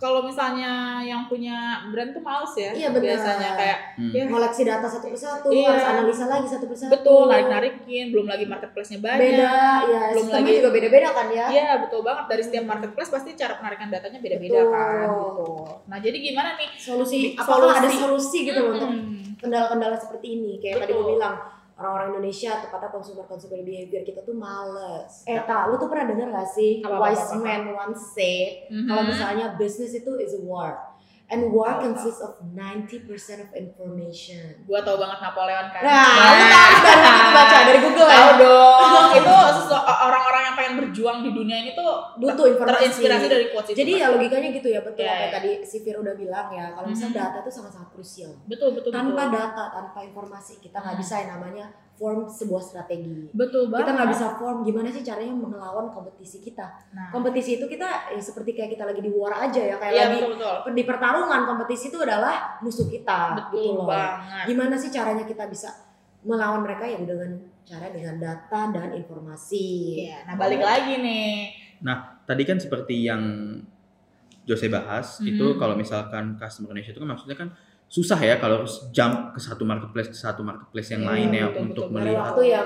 kalau 0.03 0.19
misalnya 0.19 0.71
yang 0.99 1.23
punya 1.25 1.55
brand 1.87 2.11
tuh 2.11 2.19
males 2.19 2.51
ya. 2.53 2.75
Iya, 2.75 2.91
benar. 2.91 3.15
Biasanya 3.15 3.49
kayak 3.55 3.79
Hmm. 3.95 4.11
ya 4.11 4.23
Ngoleksi 4.25 4.61
data 4.61 4.83
satu 4.85 5.07
persatu, 5.07 5.47
Iya. 5.47 5.67
harus 5.69 5.85
analisa 5.85 6.25
lagi 6.27 6.43
satu 6.45 6.65
persatu. 6.67 6.91
betul 6.91 7.21
narik-narikin, 7.25 8.11
belum 8.11 8.27
lagi 8.27 8.43
marketplace-nya 8.43 8.99
banyak. 8.99 9.23
Beda, 9.31 9.55
ya 9.87 10.01
Belum 10.11 10.27
lagi- 10.27 10.59
juga 10.59 10.69
beda-beda 10.69 11.09
kan 11.09 11.27
ya. 11.29 11.45
Iya 11.47 11.67
betul 11.79 12.01
banget 12.01 12.25
dari 12.27 12.43
setiap 12.43 12.65
marketplace 12.67 13.07
pasti 13.09 13.29
cara 13.33 13.55
penarikan 13.55 13.87
datanya 13.87 14.19
beda-beda 14.19 14.59
Betul. 14.59 14.69
kan 14.69 15.07
gitu. 15.07 15.47
Nah 15.87 15.97
jadi 15.97 16.17
gimana 16.19 16.49
nih? 16.53 16.69
Solusi, 16.75 17.19
apakah 17.33 17.71
ada 17.73 17.87
solusi 17.87 18.37
gitu 18.43 18.59
loh 18.59 18.71
untuk 18.75 18.91
Hmm. 18.91 19.39
kendala-kendala 19.39 19.95
seperti 19.95 20.27
ini? 20.33 20.59
Kayak 20.59 20.83
tadi 20.83 20.91
Betul. 20.91 20.99
gue 21.01 21.13
bilang, 21.15 21.35
orang-orang 21.73 22.13
Indonesia, 22.13 22.61
tepatnya 22.61 22.89
konsumer-konsumer 22.89 23.65
behavior 23.65 24.05
kita 24.05 24.21
tuh 24.21 24.37
males. 24.37 25.25
Eh, 25.25 25.41
tak, 25.41 25.73
lu 25.73 25.75
tuh 25.75 25.89
pernah 25.89 26.05
denger 26.05 26.29
gak 26.29 26.49
sih? 26.49 26.85
Apa, 26.85 27.01
Wise 27.01 27.25
apa, 27.25 27.33
apa. 27.33 27.41
man 27.41 27.61
once 27.73 28.03
said, 28.13 28.69
Mhm. 28.69 28.85
kalau 28.85 29.03
misalnya 29.03 29.45
business 29.57 29.91
itu 29.91 30.11
is 30.21 30.37
a 30.37 30.41
war. 30.45 30.92
And 31.33 31.49
war 31.49 31.73
Apa? 31.73 31.89
consists 31.89 32.21
of 32.21 32.37
90% 32.45 33.09
of 33.41 33.49
information. 33.51 34.61
Gua 34.63 34.79
tahu 34.79 35.01
banget 35.01 35.17
Napoleon 35.19 35.65
kan. 35.67 35.81
Nah, 35.81 36.05
lu 36.29 36.45
tahu 36.45 36.69
dari 36.85 37.17
tuh 37.17 37.31
baca? 37.33 37.57
Dari 37.65 37.79
Google 37.81 38.05
ya? 38.05 38.13
Tahu 38.15 38.31
dong. 38.37 39.09
itu 39.13 39.33
orang-orang 39.83 40.41
yang 40.43 40.55
pengen 40.55 40.73
berjuang 40.77 41.17
di 41.21 41.31
dunia 41.31 41.57
ini 41.59 41.71
tuh 41.73 41.89
Butuh 42.15 42.45
informasi. 42.47 42.77
terinspirasi 42.79 43.25
dari 43.25 43.45
quotes 43.49 43.69
itu. 43.69 43.77
Jadi 43.79 43.91
ya 43.97 44.07
logikanya 44.09 44.49
gitu 44.51 44.67
ya, 44.67 44.79
betul 44.79 45.01
apa 45.01 45.13
yang 45.15 45.25
iya. 45.25 45.33
tadi 45.33 45.49
si 45.63 45.77
Fir 45.81 45.97
udah 45.97 46.13
bilang 46.13 46.47
ya. 46.49 46.65
Kalau 46.71 46.87
misalnya 46.87 47.11
Mhm. 47.11 47.21
data 47.23 47.37
itu 47.39 47.51
sangat-sangat 47.51 47.89
krusial. 47.89 48.31
betul 48.45 48.69
betul 48.71 48.91
Tanpa 48.91 49.25
betul. 49.25 49.33
data, 49.33 49.63
tanpa 49.71 49.99
informasi, 50.03 50.53
kita 50.59 50.77
nggak 50.77 50.93
Hmm. 50.93 51.01
bisa 51.01 51.15
yang 51.17 51.31
namanya 51.33 51.65
form 51.93 52.25
sebuah 52.25 52.59
strategi. 52.59 53.29
Betul 53.31 53.69
banget. 53.69 53.85
Kita 53.85 53.91
nggak 53.93 54.09
bisa 54.11 54.25
form 54.35 54.57
gimana 54.65 54.89
sih 54.89 55.05
caranya 55.05 55.29
melawan 55.31 55.93
kompetisi 55.93 56.41
kita. 56.41 56.65
Nah, 56.91 57.13
Kompetisi 57.13 57.61
itu 57.61 57.65
kita 57.69 58.11
ya 58.11 58.21
seperti 58.21 58.57
kayak 58.57 58.73
kita 58.73 58.83
lagi 58.83 59.01
di 59.01 59.13
war 59.13 59.33
aja 59.37 59.61
ya, 59.61 59.75
kayak 59.77 59.93
iya 59.93 60.03
lagi 60.09 60.19
betul 60.25 60.33
betul. 60.35 60.73
di 60.73 60.83
pertarungan 60.83 61.41
kompetisi 61.45 61.93
itu 61.93 61.97
adalah 62.01 62.57
musuh 62.59 62.89
kita 62.89 63.19
gitu 63.37 63.45
Betul 63.53 63.73
loh. 63.77 63.87
banget. 63.87 64.45
Gimana 64.49 64.75
sih 64.75 64.89
caranya 64.89 65.23
kita 65.23 65.45
bisa 65.45 65.69
melawan 66.25 66.65
mereka 66.65 66.87
ya 66.87 66.97
dengan 66.97 67.29
cara 67.63 67.87
dengan 67.93 68.15
data 68.19 68.61
dan 68.73 68.89
informasi. 68.91 69.67
Iya, 70.09 70.27
nah 70.27 70.35
balik 70.35 70.59
lagi 70.59 70.97
nih. 70.99 71.31
Tadi 72.23 72.43
kan 72.47 72.57
seperti 72.57 73.03
yang 73.03 73.21
Jose 74.43 74.67
bahas 74.67 75.19
Mhm. 75.19 75.27
itu 75.35 75.45
kalau 75.55 75.75
misalkan 75.75 76.35
customer 76.35 76.71
Indonesia 76.71 76.91
itu 76.91 76.99
kan 76.99 77.09
maksudnya 77.11 77.37
kan 77.37 77.49
susah 77.93 78.17
ya 78.17 78.41
kalau 78.41 78.65
jump 78.89 79.37
ke 79.37 79.39
satu 79.39 79.61
marketplace 79.61 80.09
ke 80.09 80.17
satu 80.17 80.41
marketplace 80.41 80.89
yang 80.97 81.05
Iya, 81.05 81.09
lain 81.13 81.29
ya 81.29 81.45
betul, 81.45 81.61
untuk 81.61 81.85
betul. 81.93 81.97
Melihat 82.01 82.17
waktu 82.25 82.41
ya 82.49 82.59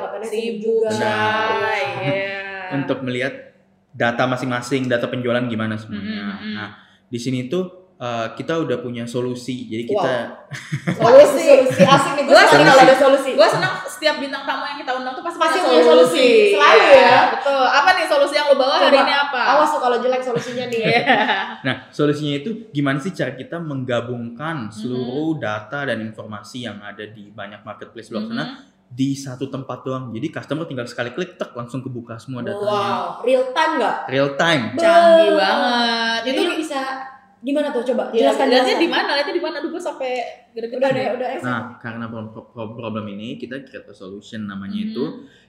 juga. 0.64 0.88
Nah. 0.96 1.50
iya. 2.00 2.40
untuk 2.80 2.98
melihat 3.04 3.34
data 3.92 4.24
masing-masing 4.24 4.88
data 4.88 5.12
penjualan 5.12 5.44
gimana 5.52 5.76
semuanya. 5.76 6.08
Mm, 6.08 6.32
mm, 6.32 6.40
mm. 6.48 6.56
Nah 6.56 6.70
di 7.08 7.20
sini 7.20 7.52
tuh 7.52 7.87
uh, 7.98 8.28
kita 8.32 8.54
udah 8.58 8.78
punya 8.78 9.04
solusi 9.04 9.66
jadi 9.66 9.84
kita 9.86 10.14
Solusi, 10.98 11.44
solusi 11.44 11.82
asik 11.84 12.12
nih 12.14 12.24
gue 12.24 12.34
solusi. 12.38 12.64
kalau 12.64 12.82
ada 12.82 12.96
solusi. 12.96 13.32
gue 13.34 13.48
senang 13.50 13.74
setiap 13.84 14.16
bintang 14.18 14.44
tamu 14.44 14.64
yang 14.64 14.78
kita 14.78 14.92
undang 14.94 15.12
tuh 15.12 15.22
pasti, 15.22 15.38
Pasti 15.38 15.58
punya 15.60 15.82
solusi. 15.82 16.28
Selalu 16.54 16.80
Iya, 16.80 17.02
ya. 17.02 17.20
betul 17.34 17.62
apa 17.64 17.90
nih 17.92 18.06
solusi 18.06 18.34
yang 18.34 18.48
lo 18.48 18.56
bawa 18.56 18.76
hari 18.80 18.94
Coba. 18.94 19.04
ini 19.04 19.14
apa 19.16 19.42
Awas 19.50 19.70
tuh 19.70 19.82
kalau 19.82 19.98
jelek 19.98 20.22
solusinya 20.22 20.66
nih. 20.66 20.80
Iya. 20.80 21.02
Nah, 21.66 21.90
solusinya 21.90 22.38
itu 22.38 22.70
gimana 22.70 22.98
sih 22.98 23.12
cara 23.12 23.34
kita 23.34 23.58
menggabungkan 23.58 24.70
seluruh 24.70 25.06
Mm-hmm. 25.30 25.42
data 25.42 25.80
dan 25.84 26.00
informasi 26.00 26.58
yang 26.64 26.78
ada 26.80 27.04
di 27.04 27.28
banyak 27.28 27.62
marketplace 27.62 28.08
luar 28.08 28.24
sana 28.26 28.46
Mhm. 28.46 28.56
di 28.88 29.10
satu 29.12 29.46
tempat 29.48 29.82
doang. 29.82 30.06
Jadi 30.10 30.28
customer 30.30 30.64
tinggal 30.64 30.86
sekali 30.86 31.10
klik 31.10 31.36
tek 31.36 31.52
langsung 31.52 31.82
kebuka 31.82 32.16
semua 32.16 32.40
datanya. 32.40 32.64
Wow, 32.64 33.04
real 33.22 33.46
time 33.50 33.72
nggak? 33.76 33.96
Real 34.08 34.30
time. 34.36 34.64
canggih 34.76 35.32
banget 35.34 36.22
Itu 36.26 36.40
itu 36.40 36.54
bisa 36.60 36.80
gimana 37.40 37.70
tuh 37.70 37.86
coba 37.86 38.10
Ya, 38.10 38.28
jelaskan 38.28 38.48
lihatnya 38.48 38.66
jelaskan. 38.72 38.82
di 38.82 38.90
mana? 38.90 39.10
Lihatnya 39.14 39.36
di 39.36 39.44
mana? 39.44 39.58
Gue 39.62 39.78
sampai 39.80 40.12
gede-gede. 40.52 40.78
Udah 40.78 40.90
deh, 40.90 41.06
udah. 41.14 41.28
Nah, 41.40 41.60
karena 41.78 42.06
pro- 42.06 42.34
pro- 42.46 42.74
problem 42.74 43.06
ini 43.08 43.36
kita 43.36 43.62
create 43.62 43.86
a 43.86 43.94
solution 43.94 44.44
namanya 44.44 44.74
Mhm. 44.76 44.88
itu 44.88 45.04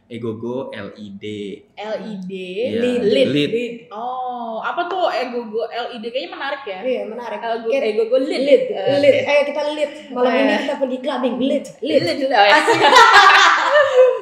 Egogo 0.07 0.68
LED. 0.70 1.24
LED, 1.74 2.33
Iya, 2.33 2.81
lead. 3.05 3.29
lead. 3.29 3.53
Oh, 3.88 4.57
apa 4.59 4.85
tuh 4.85 5.05
Egogo 5.07 5.64
LED? 5.64 6.05
Kayaknya 6.07 6.31
menarik 6.31 6.62
ya. 6.62 6.79
Iya, 6.83 7.03
menarik. 7.05 7.38
Ego, 7.38 7.68
Kita- 7.68 7.87
Egogo 7.87 8.16
lead. 8.18 8.40
Lead, 8.42 8.62
Eh, 8.68 8.96
lead. 8.98 9.14
Ayo 9.22 9.42
kita 9.44 9.61
lead. 9.70 9.90
Malam 10.11 10.31
Eh. 10.31 10.40
ini 10.42 10.55
kita 10.62 10.77
pergi 10.77 10.98
clubbing. 10.98 11.35
Lead, 11.38 11.64
lead. 11.83 12.03
Lead. 12.07 12.20
Oh, 12.27 12.40
ya. 12.42 12.53
Asik. 12.55 12.79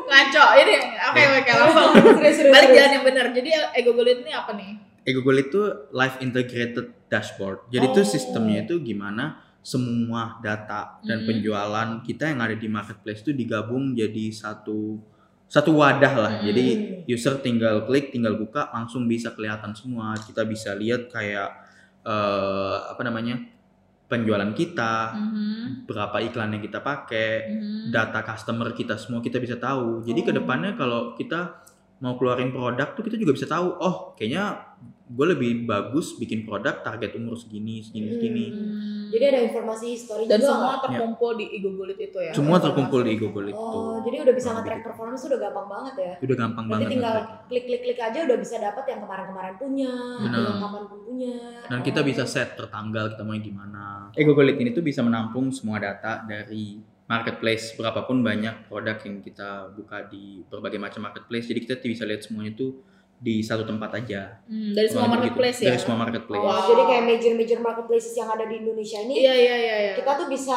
Ngaco. 0.06 0.44
Ini 0.56 0.74
oke 1.04 1.20
oke 1.36 1.50
langsung. 1.52 1.90
Balik 2.48 2.70
jalan 2.72 2.90
yang 2.92 3.04
benar. 3.04 3.26
Jadi 3.30 3.48
Egogo 3.72 4.02
lead 4.02 4.22
ini 4.22 4.32
apa 4.32 4.54
nih? 4.54 4.70
Egogo 5.02 5.30
LED 5.30 5.46
itu 5.46 5.62
live 5.92 6.16
integrated 6.18 6.86
dashboard. 7.06 7.70
Jadi 7.70 7.84
itu 7.90 8.02
Oh. 8.02 8.08
sistemnya 8.08 8.66
itu 8.66 8.78
gimana 8.80 9.40
semua 9.62 10.38
data 10.40 11.02
dan 11.02 11.22
Mhm. 11.22 11.26
penjualan 11.26 11.88
kita 12.02 12.30
yang 12.30 12.38
ada 12.38 12.54
di 12.54 12.68
marketplace 12.70 13.26
itu 13.26 13.34
digabung 13.34 13.94
jadi 13.94 14.30
satu 14.30 14.98
satu 15.46 15.70
wadah 15.78 16.14
lah. 16.18 16.32
Mhm. 16.38 16.44
Jadi 16.46 16.64
user 17.06 17.38
tinggal 17.38 17.86
klik, 17.86 18.10
tinggal 18.10 18.34
buka, 18.34 18.66
langsung 18.74 19.06
bisa 19.06 19.30
kelihatan 19.30 19.70
semua. 19.74 20.14
Kita 20.18 20.42
bisa 20.42 20.74
lihat 20.74 21.06
kayak 21.08 21.50
eh, 22.06 22.76
apa 22.86 23.02
namanya 23.02 23.34
penjualan 24.06 24.54
kita, 24.54 25.18
Mhm. 25.18 25.90
berapa 25.90 26.22
iklan 26.22 26.54
yang 26.54 26.62
kita 26.62 26.78
pakai, 26.78 27.30
Mhm. 27.50 27.90
data 27.90 28.22
customer 28.22 28.70
kita 28.70 28.94
semua 28.94 29.18
kita 29.18 29.42
bisa 29.42 29.58
tahu. 29.58 30.06
Jadi 30.06 30.22
Oh. 30.22 30.26
ke 30.30 30.32
depannya 30.34 30.78
kalau 30.78 31.18
kita 31.18 31.65
mau 31.96 32.14
keluarin 32.14 32.52
produk 32.52 32.92
tuh 32.92 33.02
kita 33.02 33.16
juga 33.16 33.32
bisa 33.32 33.46
tahu. 33.46 33.76
Oh, 33.78 34.12
kayaknya 34.14 34.60
gue 35.06 35.26
lebih 35.32 35.64
bagus 35.64 36.18
bikin 36.18 36.42
produk 36.42 36.82
target 36.82 37.14
umur 37.14 37.38
segini, 37.38 37.78
segini, 37.78 38.10
segini. 38.10 38.44
Hmm. 38.50 39.06
Jadi 39.06 39.22
ada 39.22 39.38
informasi 39.38 39.94
history 39.94 40.26
dan 40.26 40.42
juga 40.42 40.50
semua 40.50 40.74
terkumpul 40.82 41.38
di 41.38 41.46
Egogo 41.54 41.86
lead 41.86 42.00
itu 42.02 42.18
ya. 42.18 42.32
Semua 42.34 42.58
terkumpul 42.58 43.06
di 43.06 43.14
Google 43.14 43.54
itu. 43.54 43.56
Oh, 43.56 44.02
jadi 44.02 44.26
udah 44.26 44.34
bisa 44.34 44.50
nge-track 44.50 44.82
performance 44.82 45.22
udah 45.24 45.38
gampang 45.38 45.66
banget 45.70 45.94
ya. 45.94 46.12
Udah 46.20 46.36
gampang 46.36 46.64
Berarti 46.66 46.74
banget. 46.82 46.90
tinggal 46.90 47.14
nge-track. 47.14 47.46
klik-klik-klik 47.46 48.00
aja 48.02 48.18
udah 48.26 48.36
bisa 48.36 48.54
dapat 48.58 48.84
yang 48.90 49.00
kemarin-kemarin 49.06 49.54
punya, 49.56 49.92
Benar. 50.20 50.38
yang 50.42 50.58
kapan 50.58 50.82
pun 50.84 50.98
punya. 51.06 51.34
Dan 51.64 51.78
Oh. 51.78 51.84
kita 51.86 52.00
bisa 52.02 52.22
set 52.26 52.48
per 52.52 52.66
tanggal 52.66 53.04
kita 53.08 53.22
mau 53.22 53.38
gimana. 53.38 54.10
Eh 54.10 54.24
Google 54.26 54.50
Lead 54.50 54.58
ini 54.58 54.70
tuh 54.74 54.82
bisa 54.82 55.06
menampung 55.06 55.54
semua 55.54 55.78
data 55.78 56.26
dari 56.26 56.82
marketplace 57.06 57.74
berapapun 57.74 58.20
banyak 58.20 58.66
produk 58.66 58.98
yang 59.02 59.22
kita 59.22 59.70
buka 59.72 60.06
di 60.06 60.42
berbagai 60.46 60.78
macam 60.78 61.06
marketplace. 61.06 61.46
Jadi 61.46 61.58
kita 61.62 61.74
bisa 61.80 62.02
lihat 62.02 62.22
semuanya 62.22 62.54
tuh 62.54 62.82
di 63.16 63.40
satu 63.40 63.64
tempat 63.64 63.96
aja. 63.96 64.42
Hmm, 64.44 64.76
dari 64.76 64.86
semua 64.86 65.08
lebih 65.08 65.14
marketplace 65.32 65.56
gitu. 65.56 65.64
ya. 65.64 65.70
Dari 65.72 65.80
semua 65.80 65.98
marketplace. 65.98 66.42
Oh, 66.42 66.46
Wow. 66.46 66.66
jadi 66.68 66.82
kayak 66.84 67.04
major-major 67.06 67.58
marketplaces 67.62 68.12
yang 68.12 68.28
ada 68.28 68.44
di 68.44 68.54
Indonesia 68.58 68.98
ini 69.00 69.14
Iya 69.18 69.34
iya 69.34 69.54
iya 69.56 69.76
iya. 69.80 69.92
kita 69.96 70.10
tuh 70.14 70.28
bisa 70.28 70.56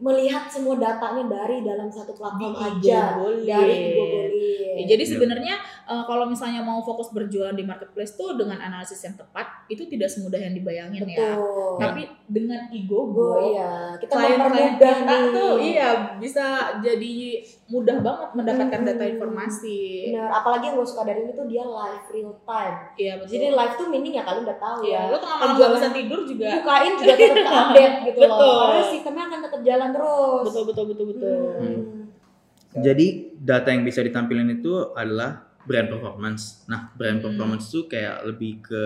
melihat 0.00 0.48
semua 0.48 0.74
datanya 0.74 1.24
dari 1.26 1.60
dalam 1.60 1.86
satu 1.86 2.12
platform 2.12 2.50
Di 2.50 2.88
aja 2.88 3.00
Igogolid. 3.12 3.44
dari 3.44 3.74
Igogolid. 3.86 4.32
Ya, 4.72 4.84
jadi 4.88 5.04
sebenarnya 5.04 5.54
eh, 5.84 6.04
kalau 6.04 6.24
misalnya 6.24 6.60
mau 6.60 6.80
fokus 6.80 7.10
berjualan 7.10 7.52
di 7.52 7.60
marketplace 7.60 8.14
tuh 8.14 8.32
dengan 8.32 8.56
analisis 8.58 8.96
yang 8.98 9.12
tepat 9.12 9.44
itu 9.66 9.84
tidak 9.84 10.08
semudah 10.08 10.38
yang 10.38 10.52
dibayangin 10.52 11.04
ya. 11.04 11.36
betul. 11.36 11.76
Tapi 11.76 12.02
dengan 12.24 12.64
Igogo 12.70 13.50
iya, 13.50 13.92
kita 13.94 14.08
klien-klien 14.10 14.40
mempermudah 14.40 14.94
kita 14.96 15.12
nih. 15.12 15.30
tuh 15.30 15.52
iya 15.60 15.88
bisa 16.16 16.46
jadi 16.80 17.14
mudah 17.68 17.96
banget 18.00 18.28
mendapatkan 18.32 18.78
Hmm. 18.80 18.88
data 18.88 19.04
informasi. 19.04 19.80
Bener, 20.08 20.26
apalagi 20.26 20.64
yang 20.64 20.76
gue 20.76 20.86
suka 20.86 21.02
dari 21.04 21.20
ini 21.20 21.32
tuh 21.32 21.44
dia 21.44 21.62
live 21.62 22.06
real 22.08 22.32
time. 22.40 22.76
Iya 22.96 23.12
betul. 23.18 23.30
Jadi 23.30 23.46
live 23.50 23.74
tuh 23.76 23.86
meaning 23.86 24.14
ya 24.14 24.22
kalian 24.22 24.42
udah 24.42 24.58
tahu 24.58 24.78
Iya, 24.82 24.96
ya. 24.96 25.10
lu 25.10 25.18
tengah 25.18 25.36
malam 25.36 25.54
gak 25.56 25.70
bisa 25.76 25.88
tidur 25.92 26.20
juga. 26.24 26.46
Bukain 26.56 26.92
juga 26.96 27.12
tetap 27.14 27.44
update 27.44 27.96
gitu 28.06 28.18
loh. 28.18 28.28
Betul. 28.32 28.56
Karena 28.62 28.82
sistemnya 28.86 29.24
akan 29.26 29.40
tetap 29.42 29.60
jalan 29.60 29.89
terus. 29.92 30.42
Betul 30.46 30.62
betul 30.70 30.84
betul 30.90 31.06
betul. 31.14 31.38
Hmm. 31.58 31.80
Jadi 32.70 33.06
data 33.34 33.68
yang 33.74 33.82
bisa 33.82 34.00
ditampilin 34.00 34.62
itu 34.62 34.94
adalah 34.94 35.50
brand 35.66 35.90
performance. 35.90 36.62
Nah, 36.66 36.94
brand 36.94 37.18
Hmm. 37.18 37.26
performance 37.34 37.66
itu 37.68 37.90
kayak 37.90 38.22
lebih 38.24 38.62
ke 38.62 38.82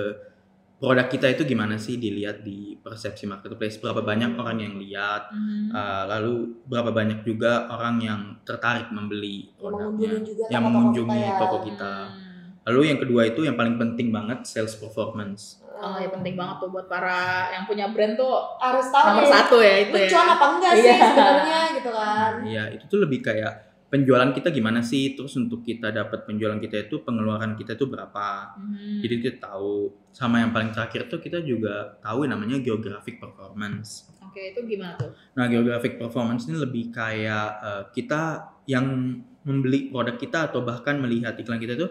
produk 0.80 1.06
kita 1.08 1.32
itu 1.32 1.48
gimana 1.48 1.80
sih 1.80 1.96
dilihat 1.96 2.44
di 2.44 2.76
persepsi 2.76 3.24
marketplace. 3.24 3.80
Berapa 3.80 4.04
banyak 4.04 4.36
orang 4.36 4.58
yang 4.60 4.74
lihat, 4.76 5.32
Mhm. 5.32 5.72
uh, 5.72 6.04
lalu 6.12 6.60
berapa 6.68 6.92
banyak 6.92 7.24
juga 7.24 7.70
orang 7.72 7.96
yang 8.04 8.20
tertarik 8.44 8.92
membeli 8.92 9.48
Yang 9.48 9.60
produknya, 9.60 10.10
yang 10.52 10.62
mengunjungi 10.68 11.20
kita 11.24 11.32
ya. 11.32 11.40
toko 11.40 11.56
kita. 11.64 11.94
Hmm. 12.04 12.23
Lalu 12.64 12.80
yang 12.88 12.98
kedua 13.00 13.28
itu 13.28 13.44
yang 13.44 13.56
paling 13.60 13.76
penting 13.76 14.08
banget 14.08 14.48
sales 14.48 14.72
performance. 14.76 15.60
Oh 15.74 16.00
ya 16.00 16.08
penting 16.08 16.32
banget 16.32 16.64
tuh 16.64 16.70
buat 16.72 16.88
para 16.88 17.52
yang 17.52 17.68
punya 17.68 17.92
brand 17.92 18.16
tuh 18.16 18.56
harus 18.56 18.88
tahu 18.88 19.04
nomor 19.20 19.26
satu 19.28 19.56
ya 19.60 19.84
itu 19.84 19.96
ya. 20.00 20.22
apa 20.22 20.46
enggak 20.56 20.72
sih 20.80 20.88
Iya. 20.88 20.96
sebenarnya 21.12 21.60
gitu 21.76 21.90
kan. 21.92 22.32
Ya, 22.46 22.64
itu 22.72 22.84
tuh 22.88 22.98
lebih 23.04 23.20
kayak 23.20 23.74
penjualan 23.92 24.32
kita 24.34 24.50
gimana 24.50 24.80
sih, 24.82 25.14
terus 25.14 25.36
untuk 25.38 25.62
kita 25.62 25.94
dapat 25.94 26.24
penjualan 26.26 26.56
kita 26.58 26.88
itu 26.90 27.04
pengeluaran 27.04 27.54
kita 27.54 27.76
itu 27.76 27.86
berapa. 27.86 28.56
Mhm. 28.58 29.04
Jadi 29.04 29.14
kita 29.22 29.36
tahu 29.52 29.92
sama 30.10 30.40
yang 30.40 30.50
paling 30.50 30.72
terakhir 30.72 31.06
tuh 31.06 31.20
kita 31.20 31.44
juga 31.44 32.00
tahu 32.00 32.24
yang 32.24 32.34
namanya 32.34 32.58
geographic 32.64 33.20
performance. 33.20 34.08
Oke 34.24 34.50
itu 34.50 34.66
gimana 34.66 34.98
tuh? 34.98 35.14
Nah, 35.38 35.46
geographic 35.46 35.94
performance 36.00 36.48
ini 36.50 36.58
lebih 36.58 36.90
kayak 36.90 37.48
eh, 37.60 37.82
kita 37.94 38.22
yang 38.66 39.20
membeli 39.44 39.92
produk 39.92 40.16
kita 40.16 40.50
atau 40.50 40.64
bahkan 40.64 40.96
melihat 40.98 41.36
iklan 41.36 41.60
kita 41.60 41.76
itu 41.76 41.86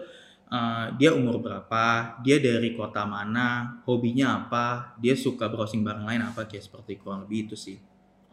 eh, 0.48 0.86
dia 0.96 1.10
umur 1.14 1.40
berapa, 1.40 2.18
dia 2.20 2.36
dari 2.38 2.76
kota 2.76 3.04
mana, 3.04 3.80
hobinya 3.84 4.44
apa, 4.44 4.96
dia 4.98 5.14
suka 5.16 5.48
browsing 5.48 5.80
barang 5.82 6.04
lain 6.04 6.22
apa 6.24 6.44
kayak 6.44 6.64
seperti 6.66 7.00
kurang 7.00 7.24
lebih 7.26 7.48
itu 7.50 7.56
sih. 7.56 7.78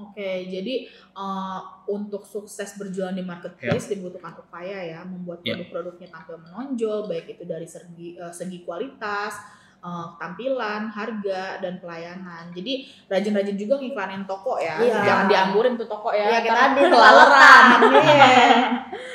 Oke, 0.01 0.49
jadi 0.49 0.89
uh, 1.13 1.61
untuk 1.85 2.25
sukses 2.25 2.73
berjualan 2.73 3.13
di 3.13 3.21
marketplace 3.21 3.85
dibutuhkan 3.85 4.33
upaya 4.33 4.81
ya, 4.81 5.05
membuat 5.05 5.45
Ya. 5.45 5.53
produk-produknya 5.53 6.09
tampil 6.09 6.41
menonjol, 6.41 7.05
baik 7.05 7.37
itu 7.37 7.45
dari 7.45 7.69
segi 7.69 8.17
uh, 8.17 8.33
segi 8.33 8.65
kualitas, 8.65 9.37
uh, 9.77 10.09
tampilan, 10.17 10.89
harga, 10.89 11.61
dan 11.61 11.77
pelayanan. 11.77 12.49
Jadi 12.49 12.89
rajin-rajin 13.13 13.53
juga 13.53 13.77
ngiklanin 13.77 14.25
toko 14.25 14.57
ya, 14.57 14.81
Iya. 14.81 15.05
jangan 15.05 15.25
dianggurin 15.29 15.77
tuh 15.77 15.85
toko 15.85 16.09
ya. 16.09 16.33
Iya 16.33 16.37
ntar 16.41 16.45
kita 16.49 16.57
tadi 16.57 16.81
kelaleran. 16.89 17.65
Iya. 17.93 18.33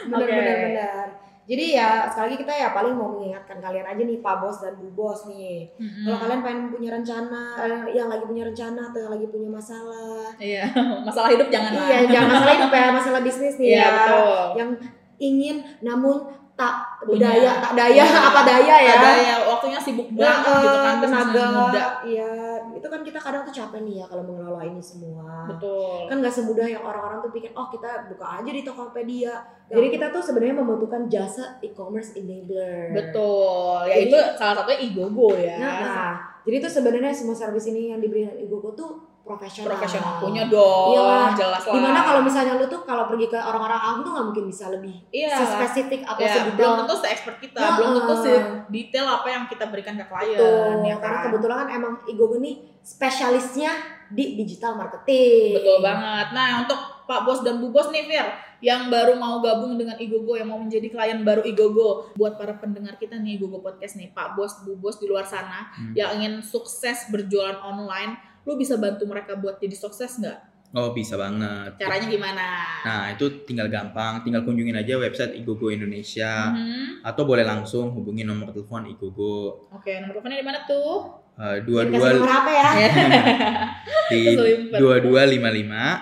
Bener. 0.06 1.08
Jadi 1.46 1.64
ya 1.72 2.04
sekali 2.06 2.26
lagi 2.26 2.38
kita 2.42 2.52
ya 2.52 2.68
paling 2.70 2.90
mau 2.92 3.08
mengingatkan 3.08 3.58
kalian 3.58 3.86
aja 3.86 4.02
nih 4.02 4.18
Pak 4.18 4.36
Bos 4.36 4.58
dan 4.58 4.74
Bu 4.76 4.90
Bos 4.92 5.20
nih. 5.26 5.70
Mm-mm. 5.78 6.02
Kalau 6.02 6.18
kalian 6.18 6.40
pengen 6.42 6.62
punya 6.68 6.90
rencana, 6.90 7.42
eh, 7.56 7.94
yang 7.94 8.10
lagi 8.10 8.24
punya 8.24 8.42
rencana 8.44 8.90
atau 8.90 8.98
yang 9.00 9.12
lagi 9.12 9.26
punya 9.26 9.46
masalah, 9.48 10.26
Iya, 10.36 10.66
masalah 11.06 11.30
hidup 11.30 11.46
jangan 11.46 11.70
lah. 11.72 11.86
iya 11.86 11.98
jangan 12.04 12.28
masalah 12.32 12.52
hidup 12.52 12.72
ya, 12.72 12.86
masalah 12.90 13.20
bisnis 13.22 13.54
nih 13.56 13.68
Iya, 13.68 13.78
ya. 13.78 13.88
betul. 13.92 14.42
Yang 14.54 14.70
ingin 15.16 15.56
namun 15.80 16.16
tak 16.56 16.74
Punya. 17.00 17.20
daya, 17.30 17.52
tak 17.60 17.72
daya 17.74 18.02
Iya. 18.02 18.20
apa 18.26 18.40
daya 18.42 18.76
ya. 18.80 18.94
Ada 18.96 19.10
ya 19.14 19.34
waktunya 19.46 19.78
sibuk 19.78 20.08
banget 20.10 20.56
gitu 20.58 20.78
kan 20.80 20.96
tenaga, 20.98 21.44
muda. 21.52 21.84
iya 22.02 22.30
itu 22.76 22.86
kan 22.86 23.00
kita 23.00 23.16
kadang 23.16 23.42
tuh 23.48 23.54
capek 23.56 23.80
nih 23.82 24.04
ya 24.04 24.06
kalau 24.06 24.22
mengelola 24.28 24.60
ini 24.60 24.82
semua. 24.84 25.48
Betul. 25.48 26.06
Kan 26.12 26.20
nggak 26.20 26.34
semudah 26.36 26.66
yang 26.68 26.84
orang-orang 26.84 27.24
tuh 27.24 27.32
pikir, 27.32 27.50
oh 27.56 27.66
kita 27.72 28.12
buka 28.12 28.26
aja 28.38 28.50
di 28.52 28.62
Tokopedia. 28.62 29.34
Ya. 29.66 29.74
Jadi 29.80 29.86
kita 29.96 30.06
tuh 30.12 30.22
sebenarnya 30.22 30.60
membutuhkan 30.60 31.08
jasa 31.08 31.56
e-commerce 31.64 32.12
enabler. 32.14 32.92
Betul. 32.92 33.88
Ya 33.88 33.96
Jadi- 33.96 34.12
itu 34.12 34.18
salah 34.36 34.54
satunya 34.60 34.78
Igogo 34.84 35.32
ya. 35.34 35.56
Nah, 35.56 35.74
nah, 35.80 36.12
jadi 36.44 36.56
tuh 36.62 36.70
sebenarnya 36.70 37.10
semua 37.16 37.34
service 37.34 37.66
ini 37.72 37.90
yang 37.90 37.98
diberikan 37.98 38.36
Igogo 38.36 38.76
tuh 38.76 39.15
profesional. 39.26 39.66
profesional 39.68 40.12
punya 40.16 40.46
dong 40.46 40.94
Iyalah. 40.94 41.34
jelas 41.34 41.62
lah 41.62 41.74
Di 41.74 41.80
mana 41.82 41.98
kalau 42.00 42.20
misalnya 42.22 42.52
lu 42.54 42.64
tuh 42.64 42.80
kalau 42.80 43.04
pergi 43.06 43.26
ke 43.26 43.34
orang-orang 43.34 43.76
awam 43.76 43.98
tuh 44.00 44.10
nggak 44.12 44.26
mungkin 44.30 44.44
bisa 44.46 44.64
lebih 44.70 44.94
iya 45.10 45.34
spesifik 45.36 46.06
atau 46.06 46.16
ya, 46.16 46.30
belum 46.30 46.38
sebidang 46.46 46.74
tentu 46.80 46.94
se-expert 46.96 47.36
kita 47.40 47.58
Heeh. 47.58 47.74
belum 47.74 47.90
tentu 47.92 48.14
se 48.16 48.32
detail 48.68 49.06
apa 49.12 49.26
yang 49.26 49.42
kita 49.44 49.64
berikan 49.66 49.94
ke 49.94 50.04
klien 50.04 50.38
Betul, 50.38 50.86
ya 50.86 50.96
karena 50.96 51.18
kan? 51.18 51.24
kebetulan 51.28 51.56
kan 51.58 51.68
emang 51.74 51.92
Igogo 52.06 52.36
nih 52.38 52.54
spesialisnya 52.80 53.70
di 54.06 54.34
digital 54.36 54.78
marketing. 54.78 55.58
Betul 55.58 55.82
banget. 55.82 56.30
Nah, 56.30 56.62
untuk 56.62 56.78
Pak 57.04 57.26
Bos 57.26 57.42
dan 57.42 57.58
Bu 57.58 57.68
Bos 57.68 57.90
nih, 57.90 58.06
Fir, 58.06 58.22
yang 58.60 58.86
baru 58.86 59.14
mau 59.14 59.38
gabung 59.40 59.74
dengan 59.74 59.94
Igogo, 59.96 60.32
yang 60.32 60.46
mau 60.46 60.56
menjadi 60.56 60.86
klien 60.86 61.20
baru 61.20 61.42
Igogo, 61.42 62.14
buat 62.14 62.34
para 62.34 62.54
pendengar 62.54 62.94
kita 62.96 63.14
nih 63.16 63.34
Igogo 63.36 63.58
Podcast 63.58 63.94
nih, 63.94 64.10
Pak 64.10 64.34
Bos, 64.34 64.62
Bu 64.62 64.78
Bos 64.78 64.96
di 64.96 65.04
luar 65.04 65.22
sana, 65.22 65.66
Hmm. 65.72 65.90
yang 65.92 66.14
ingin 66.14 66.38
sukses 66.38 67.10
berjualan 67.10 67.58
online, 67.58 68.14
lu 68.46 68.54
bisa 68.54 68.78
bantu 68.78 69.04
mereka 69.04 69.34
buat 69.34 69.58
jadi 69.58 69.74
sukses 69.74 70.16
nggak? 70.16 70.38
Oh 70.74 70.90
bisa 70.90 71.14
banget. 71.14 71.78
Caranya 71.78 72.06
gimana? 72.06 72.46
Nah 72.82 73.02
itu 73.10 73.46
tinggal 73.46 73.66
gampang, 73.66 74.20
tinggal 74.22 74.42
kunjungin 74.42 74.74
aja 74.74 74.98
website 74.98 75.34
Igogo 75.34 75.70
Indonesia 75.70 76.50
Mhm. 76.50 77.06
atau 77.06 77.22
boleh 77.22 77.42
langsung 77.42 77.94
hubungi 77.94 78.22
nomor 78.22 78.50
telepon 78.50 78.84
Igogo 78.84 79.66
Oke, 79.70 79.98
nomor 80.02 80.18
teleponnya 80.18 80.38
di 80.42 80.46
mana 80.46 80.60
tuh? 80.66 81.22
eh, 81.36 81.60
dua 81.62 81.84
dua 81.84 82.08
ya. 82.48 82.70
di 84.10 84.20
dua 84.80 84.98
dua 84.98 85.22
lima 85.28 85.52
lima 85.52 86.00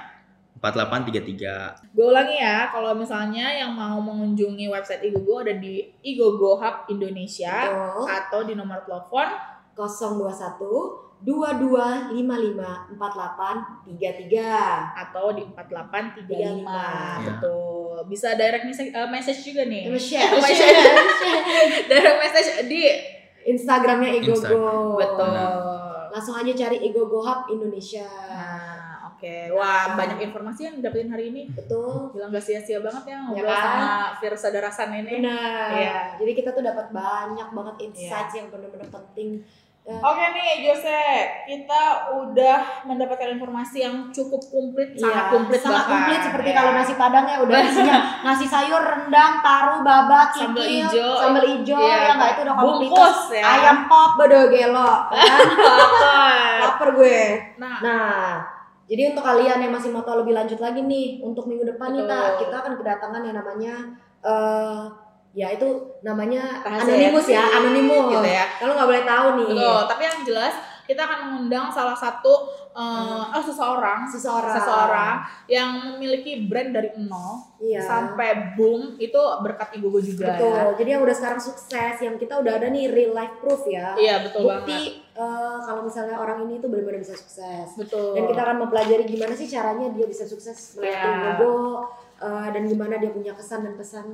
empat 0.57 0.72
delapan 0.80 1.00
tiga 1.04 1.20
tiga. 1.20 1.57
Gue 1.92 2.09
ulangi 2.09 2.40
ya, 2.40 2.72
kalau 2.72 2.96
misalnya 2.96 3.52
yang 3.52 3.76
mau 3.76 4.00
mengunjungi 4.00 4.64
website 4.72 5.04
Igogo 5.04 5.44
ada 5.44 5.52
di 5.54 5.92
Igogo 6.00 6.57
Hub 6.57 6.88
Indonesia 6.88 7.52
Betul. 7.68 8.09
atau 8.09 8.40
di 8.48 8.57
nomor 8.57 8.80
telepon 8.88 9.28
021 9.76 11.04
2255 11.24 12.92
4833. 12.94 14.92
atau 14.94 15.32
di 15.32 15.42
4835 15.48 16.28
Iya. 16.28 17.24
betul 17.24 17.96
bisa 18.04 18.28
direct 18.34 18.64
message, 18.64 18.90
eh, 18.90 19.08
message 19.08 19.40
juga 19.42 19.64
nih 19.64 19.88
share, 19.96 20.28
Sama 20.30 20.44
share, 20.44 20.76
share. 20.76 21.08
share. 21.16 21.88
direct 21.88 22.18
message 22.20 22.48
di 22.66 22.82
Instagramnya 23.46 24.10
Igogo. 24.14 24.37
Instagram. 24.37 24.96
betul 24.96 25.32
Langsung 26.10 26.37
aja 26.37 26.52
cari 26.54 26.78
Igogo 26.80 27.18
Hub 27.20 27.50
Indonesia. 27.50 28.06
nah 28.28 29.10
oke 29.10 29.50
wah 29.50 29.94
banyak 29.94 30.22
informasi 30.22 30.60
yang 30.64 30.76
dapetin 30.78 31.08
hari 31.08 31.28
ini 31.28 31.48
Betul. 31.48 32.12
bilang 32.12 32.30
gak 32.30 32.38
sia-sia 32.40 32.78
banget 32.78 33.02
ya 33.08 33.18
ngobrol 33.20 33.48
kan? 33.48 33.58
sama 33.58 33.90
Virsa 34.18 34.48
Darasan 34.48 34.94
ini 34.94 35.18
Benar. 35.18 35.68
Iya. 35.72 35.98
Jadi 36.16 36.32
kita 36.34 36.50
tuh 36.50 36.62
dapat 36.62 36.87
banyak 36.90 37.48
banget 37.50 37.76
insights 37.82 38.34
yang 38.34 38.46
benar-benar 38.46 38.87
penting. 38.87 39.42
Oke 39.85 40.25
nih 40.33 40.64
Jose, 40.64 41.05
kita 41.44 41.83
udah 42.11 42.59
mendapatkan 42.85 43.29
informasi 43.31 43.85
yang 43.85 44.09
cukup 44.09 44.40
komplit, 44.42 44.97
sangat 44.97 45.12
Iya, 45.20 45.29
komplit 45.29 45.61
sangat 45.61 45.77
bahkan. 45.79 45.92
komplit 45.92 46.20
seperti 46.25 46.49
Ya. 46.49 46.57
kalau 46.57 46.70
nasi 46.73 46.92
padang 46.94 47.27
ya 47.27 47.37
udah 47.38 47.59
isinya 47.61 47.97
nasi 48.23 48.47
sayur, 48.47 48.81
rendang, 48.81 49.44
paru, 49.44 49.85
babak, 49.85 50.33
Sambal 50.33 50.64
ijo. 50.64 51.09
sambal 51.14 51.44
ijo, 51.44 51.77
Iya. 51.77 51.97
ya 52.01 52.11
enggak 52.16 52.31
itu 52.31 52.40
udah 52.42 52.55
komplit. 52.57 52.88
Bungkus 52.88 53.20
ya. 53.31 53.44
Ayam 53.44 53.79
pop 53.85 54.11
bedo 54.16 54.40
gelo. 54.49 54.92
kan? 55.05 55.20
Lapar. 55.77 56.57
Lapar 56.64 56.88
gue. 56.90 57.20
Nah, 57.61 57.77
Nah, 57.79 58.25
jadi 58.85 59.12
untuk 59.12 59.20
kalian 59.23 59.59
yang 59.59 59.73
masih 59.75 59.92
mau 59.92 60.01
tahu 60.01 60.25
lebih 60.25 60.33
lanjut 60.33 60.57
lagi 60.59 60.81
nih, 60.81 61.20
untuk 61.20 61.44
minggu 61.44 61.68
depan 61.68 61.92
nih 61.92 62.01
Betul. 62.01 62.16
Kak, 62.16 62.31
kita 62.40 62.57
akan 62.59 62.73
kedatangan 62.75 63.20
yang 63.23 63.37
namanya 63.37 63.75
eh 64.25 64.81
ya 65.35 65.51
itu 65.51 65.66
namanya 66.01 66.62
Rahasia 66.62 66.94
anonimus 66.94 67.27
ya, 67.27 67.42
anonimus. 67.59 68.07
gitu 68.14 68.29
ya. 68.31 68.44
Kalau 68.57 68.73
nggak 68.73 68.88
boleh 68.88 69.05
tahu 69.05 69.27
nih. 69.37 69.47
Betul, 69.51 69.79
tapi 69.90 70.03
yang 70.05 70.18
jelas 70.23 70.55
kita 70.85 71.01
akan 71.01 71.18
mengundang 71.27 71.73
salah 71.73 71.97
satu 71.97 72.44
eh, 72.70 73.25
oh, 73.33 73.40
seseorang 73.40 74.05
Seseorang. 74.05 74.53
seseorang 74.53 75.14
yang 75.49 75.68
memiliki 75.97 76.44
brand 76.44 76.70
dari 76.70 76.92
nol 77.01 77.40
Iya. 77.57 77.81
sampai 77.81 78.53
boom 78.53 79.01
itu 79.01 79.16
berkat 79.40 79.73
Igogo 79.75 79.97
juga 79.99 80.37
Betul. 80.37 80.53
ya. 80.53 80.62
Jadi 80.77 80.88
yang 80.92 81.03
udah 81.03 81.16
sekarang 81.16 81.40
sukses, 81.40 81.94
yang 81.99 82.14
kita 82.14 82.37
udah 82.37 82.61
ada 82.61 82.68
nih 82.68 82.92
real 82.92 83.11
life 83.11 83.40
proof 83.40 83.64
ya. 83.64 83.97
Iya, 83.97 84.23
betul 84.23 84.44
banget. 84.44 84.61
Bukti 84.68 84.81
eh, 85.16 85.59
kalau 85.64 85.81
misalnya 85.83 86.14
orang 86.14 86.44
ini 86.44 86.61
tuh 86.61 86.68
benar-benar 86.68 87.01
bisa 87.01 87.16
sukses. 87.16 87.68
Betul. 87.75 88.12
Dan 88.12 88.29
kita 88.29 88.40
akan 88.44 88.57
mempelajari 88.61 89.05
gimana 89.05 89.33
sih 89.33 89.49
caranya 89.49 89.88
dia 89.88 90.05
bisa 90.05 90.23
sukses 90.23 90.77
melalui 90.77 90.92
Iya. 90.92 91.11
Igogo 91.33 91.57
eh, 92.20 92.49
dan 92.53 92.62
gimana 92.68 92.94
dia 93.01 93.09
punya 93.09 93.33
kesan 93.33 93.64
dan 93.64 93.75
pesan 93.75 94.07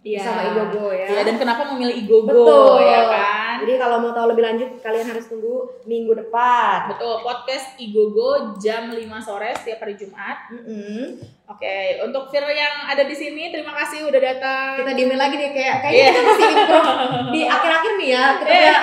Iya. 0.00 0.22
sama 0.22 0.42
Igogo 0.46 0.88
ya. 0.90 1.06
Iya, 1.10 1.20
dan 1.22 1.36
kenapa 1.36 1.62
memilih 1.68 1.96
Igogo 1.98 2.30
Betul. 2.30 2.86
ya 2.86 3.02
kan? 3.04 3.54
Jadi 3.58 3.74
kalau 3.74 3.96
mau 3.98 4.12
tahu 4.12 4.30
lebih 4.30 4.44
lanjut 4.44 4.70
kalian 4.78 5.06
harus 5.06 5.26
tunggu 5.26 5.66
minggu 5.84 6.14
depan. 6.16 6.86
Betul, 6.88 7.20
podcast 7.20 7.74
Igogo 7.76 8.30
jam 8.56 8.88
5 8.88 8.96
sore 9.18 9.50
setiap 9.54 9.82
hari 9.82 9.94
Jumat. 9.94 10.48
Mm-mm. 10.48 11.18
Oke, 11.48 11.76
untuk 12.00 12.28
Fir 12.28 12.44
yang 12.44 12.86
ada 12.86 13.02
di 13.02 13.12
sini, 13.12 13.48
terima 13.48 13.74
kasih 13.74 14.04
udah 14.04 14.20
datang. 14.22 14.70
Kita 14.78 14.92
diemin 14.92 15.16
lagi 15.16 15.34
deh 15.34 15.50
kayak 15.50 15.76
kayaknya 15.80 15.98
Iya. 15.98 16.10
kita 16.10 16.22
masih 16.22 16.46
improve 16.46 16.90
di 17.28 17.40
akhir-akhir 17.42 17.92
nih 17.96 18.08
ya. 18.08 18.24
Kita 18.36 18.52
Iya. 18.52 18.76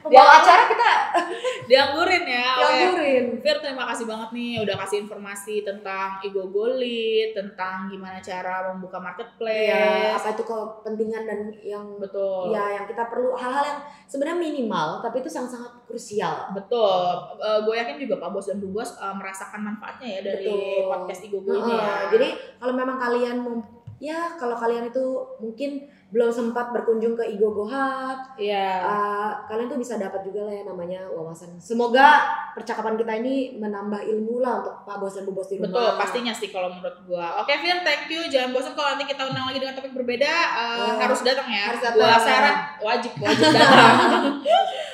Pembawa 0.00 0.40
acara 0.40 0.62
kita 0.68 0.90
Dianggurin 1.70 2.24
ya. 2.26 2.48
Dianggurin. 2.58 3.24
Fir, 3.38 3.56
terima 3.62 3.86
kasih 3.92 4.04
banget 4.10 4.28
nih 4.34 4.58
udah 4.66 4.76
kasih 4.82 5.06
informasi 5.06 5.62
tentang 5.62 6.18
Igogo 6.26 6.66
Lead, 6.66 7.30
tentang 7.30 7.86
gimana 7.86 8.18
cara 8.18 8.74
membuka 8.74 8.98
marketplace. 8.98 9.70
Iya, 9.70 10.18
apa 10.18 10.34
itu 10.34 10.42
kepentingan 10.42 11.22
dan 11.26 11.40
yang 11.62 11.86
Betul. 12.02 12.50
ya 12.50 12.80
yang 12.80 12.84
kita 12.90 13.06
perlu 13.06 13.38
hal-hal 13.38 13.62
yang 13.62 13.80
sebenarnya 14.10 14.38
minimal 14.42 14.98
tapi 14.98 15.22
itu 15.22 15.30
sangat-sangat 15.30 15.86
krusial. 15.86 16.50
Betul. 16.58 17.38
Eh, 17.38 17.58
gue 17.62 17.74
yakin 17.78 17.96
juga 18.02 18.18
Pak 18.18 18.30
Bos 18.34 18.46
dan 18.50 18.58
Bu 18.58 18.74
Bos 18.74 18.90
eh, 18.98 19.14
merasakan 19.14 19.60
manfaatnya 19.62 20.08
ya 20.18 20.20
dari 20.26 20.50
Betul. 20.50 20.90
podcast 20.90 21.22
Igogo 21.22 21.52
ini 21.54 21.70
Heeh, 21.70 21.78
ya. 21.78 21.94
Jadi 22.10 22.28
kalau 22.58 22.74
memang 22.74 22.96
kalian 22.98 23.36
mau 23.46 23.54
ya 24.00 24.32
kalau 24.34 24.56
kalian 24.56 24.88
itu 24.88 25.04
mungkin 25.38 25.70
belum 26.10 26.26
sempat 26.26 26.72
berkunjung 26.72 27.14
ke 27.14 27.22
Igogo 27.22 27.62
Hub, 27.62 28.18
Iya. 28.34 28.82
uh, 28.82 29.30
kalian 29.46 29.68
tuh 29.68 29.78
bisa 29.78 29.94
dapat 29.94 30.24
juga 30.24 30.42
lah 30.42 30.50
ya 30.50 30.64
namanya 30.64 31.06
wawasan. 31.06 31.54
Semoga 31.54 32.18
percakapan 32.50 32.98
kita 32.98 33.12
ini 33.14 33.54
menambah 33.54 34.02
ilmu 34.02 34.40
lah 34.40 34.58
untuk 34.58 34.74
Pak 34.82 34.98
Bos 34.98 35.14
dan 35.14 35.22
Bu 35.22 35.32
Bos 35.32 35.46
di 35.46 35.62
rumah. 35.62 35.70
Betul, 35.70 35.88
pastinya 35.94 36.32
sih 36.32 36.50
kalau 36.50 36.66
menurut 36.66 36.98
gua. 37.06 37.38
Oke, 37.38 37.54
Fir, 37.54 37.78
thank 37.84 38.10
you. 38.10 38.26
Jangan 38.26 38.50
bosan 38.50 38.74
kalau 38.74 38.90
nanti 38.90 39.06
kita 39.06 39.22
undang 39.22 39.46
lagi 39.46 39.60
dengan 39.60 39.76
topik 39.76 39.94
berbeda, 39.94 40.34
eh, 40.50 40.90
Ya. 40.90 40.98
harus 40.98 41.20
datang 41.22 41.46
ya. 41.46 41.62
Harus 41.70 41.80
datang. 41.80 42.00
Gua 42.02 42.16
syarat 42.18 42.56
wajib 42.80 43.12
wajib 43.14 43.46
datang. 43.54 43.94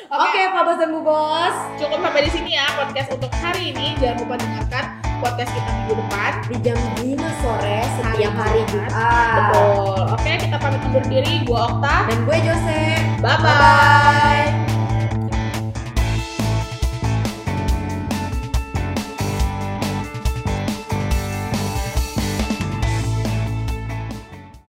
Oke, 0.07 0.21
Oke, 0.21 0.40
Pak 0.53 0.62
Bos 0.62 0.77
dan 0.77 0.90
Bu 0.90 1.01
Bos. 1.01 1.57
cukup 1.79 1.99
sampai 2.03 2.23
di 2.23 2.33
sini 2.35 2.51
ya 2.53 2.66
podcast 2.75 3.09
untuk 3.09 3.33
hari 3.33 3.73
ini. 3.73 3.97
Jangan 3.97 4.21
lupa 4.21 4.35
dengarkan 4.37 4.85
podcast 5.20 5.50
kita 5.52 5.70
minggu 5.70 5.94
depan. 6.05 6.33
Di 6.46 6.57
jam 6.62 6.79
5 7.00 7.42
sore 7.42 7.79
setiap 8.00 8.33
hari 8.37 8.61
Jumat. 8.70 8.92
Betul. 8.92 10.00
Oke, 10.16 10.33
kita 10.40 10.57
pamit 10.61 10.81
undur 10.87 11.05
diri. 11.09 11.35
Gua 11.48 11.59
Okta. 11.72 11.96
Dan 12.11 12.18
gue 12.24 12.37
Jose. 12.44 12.83
Bye 13.20 13.37
bye. 13.40 13.46
Bye-bye. 13.46 14.65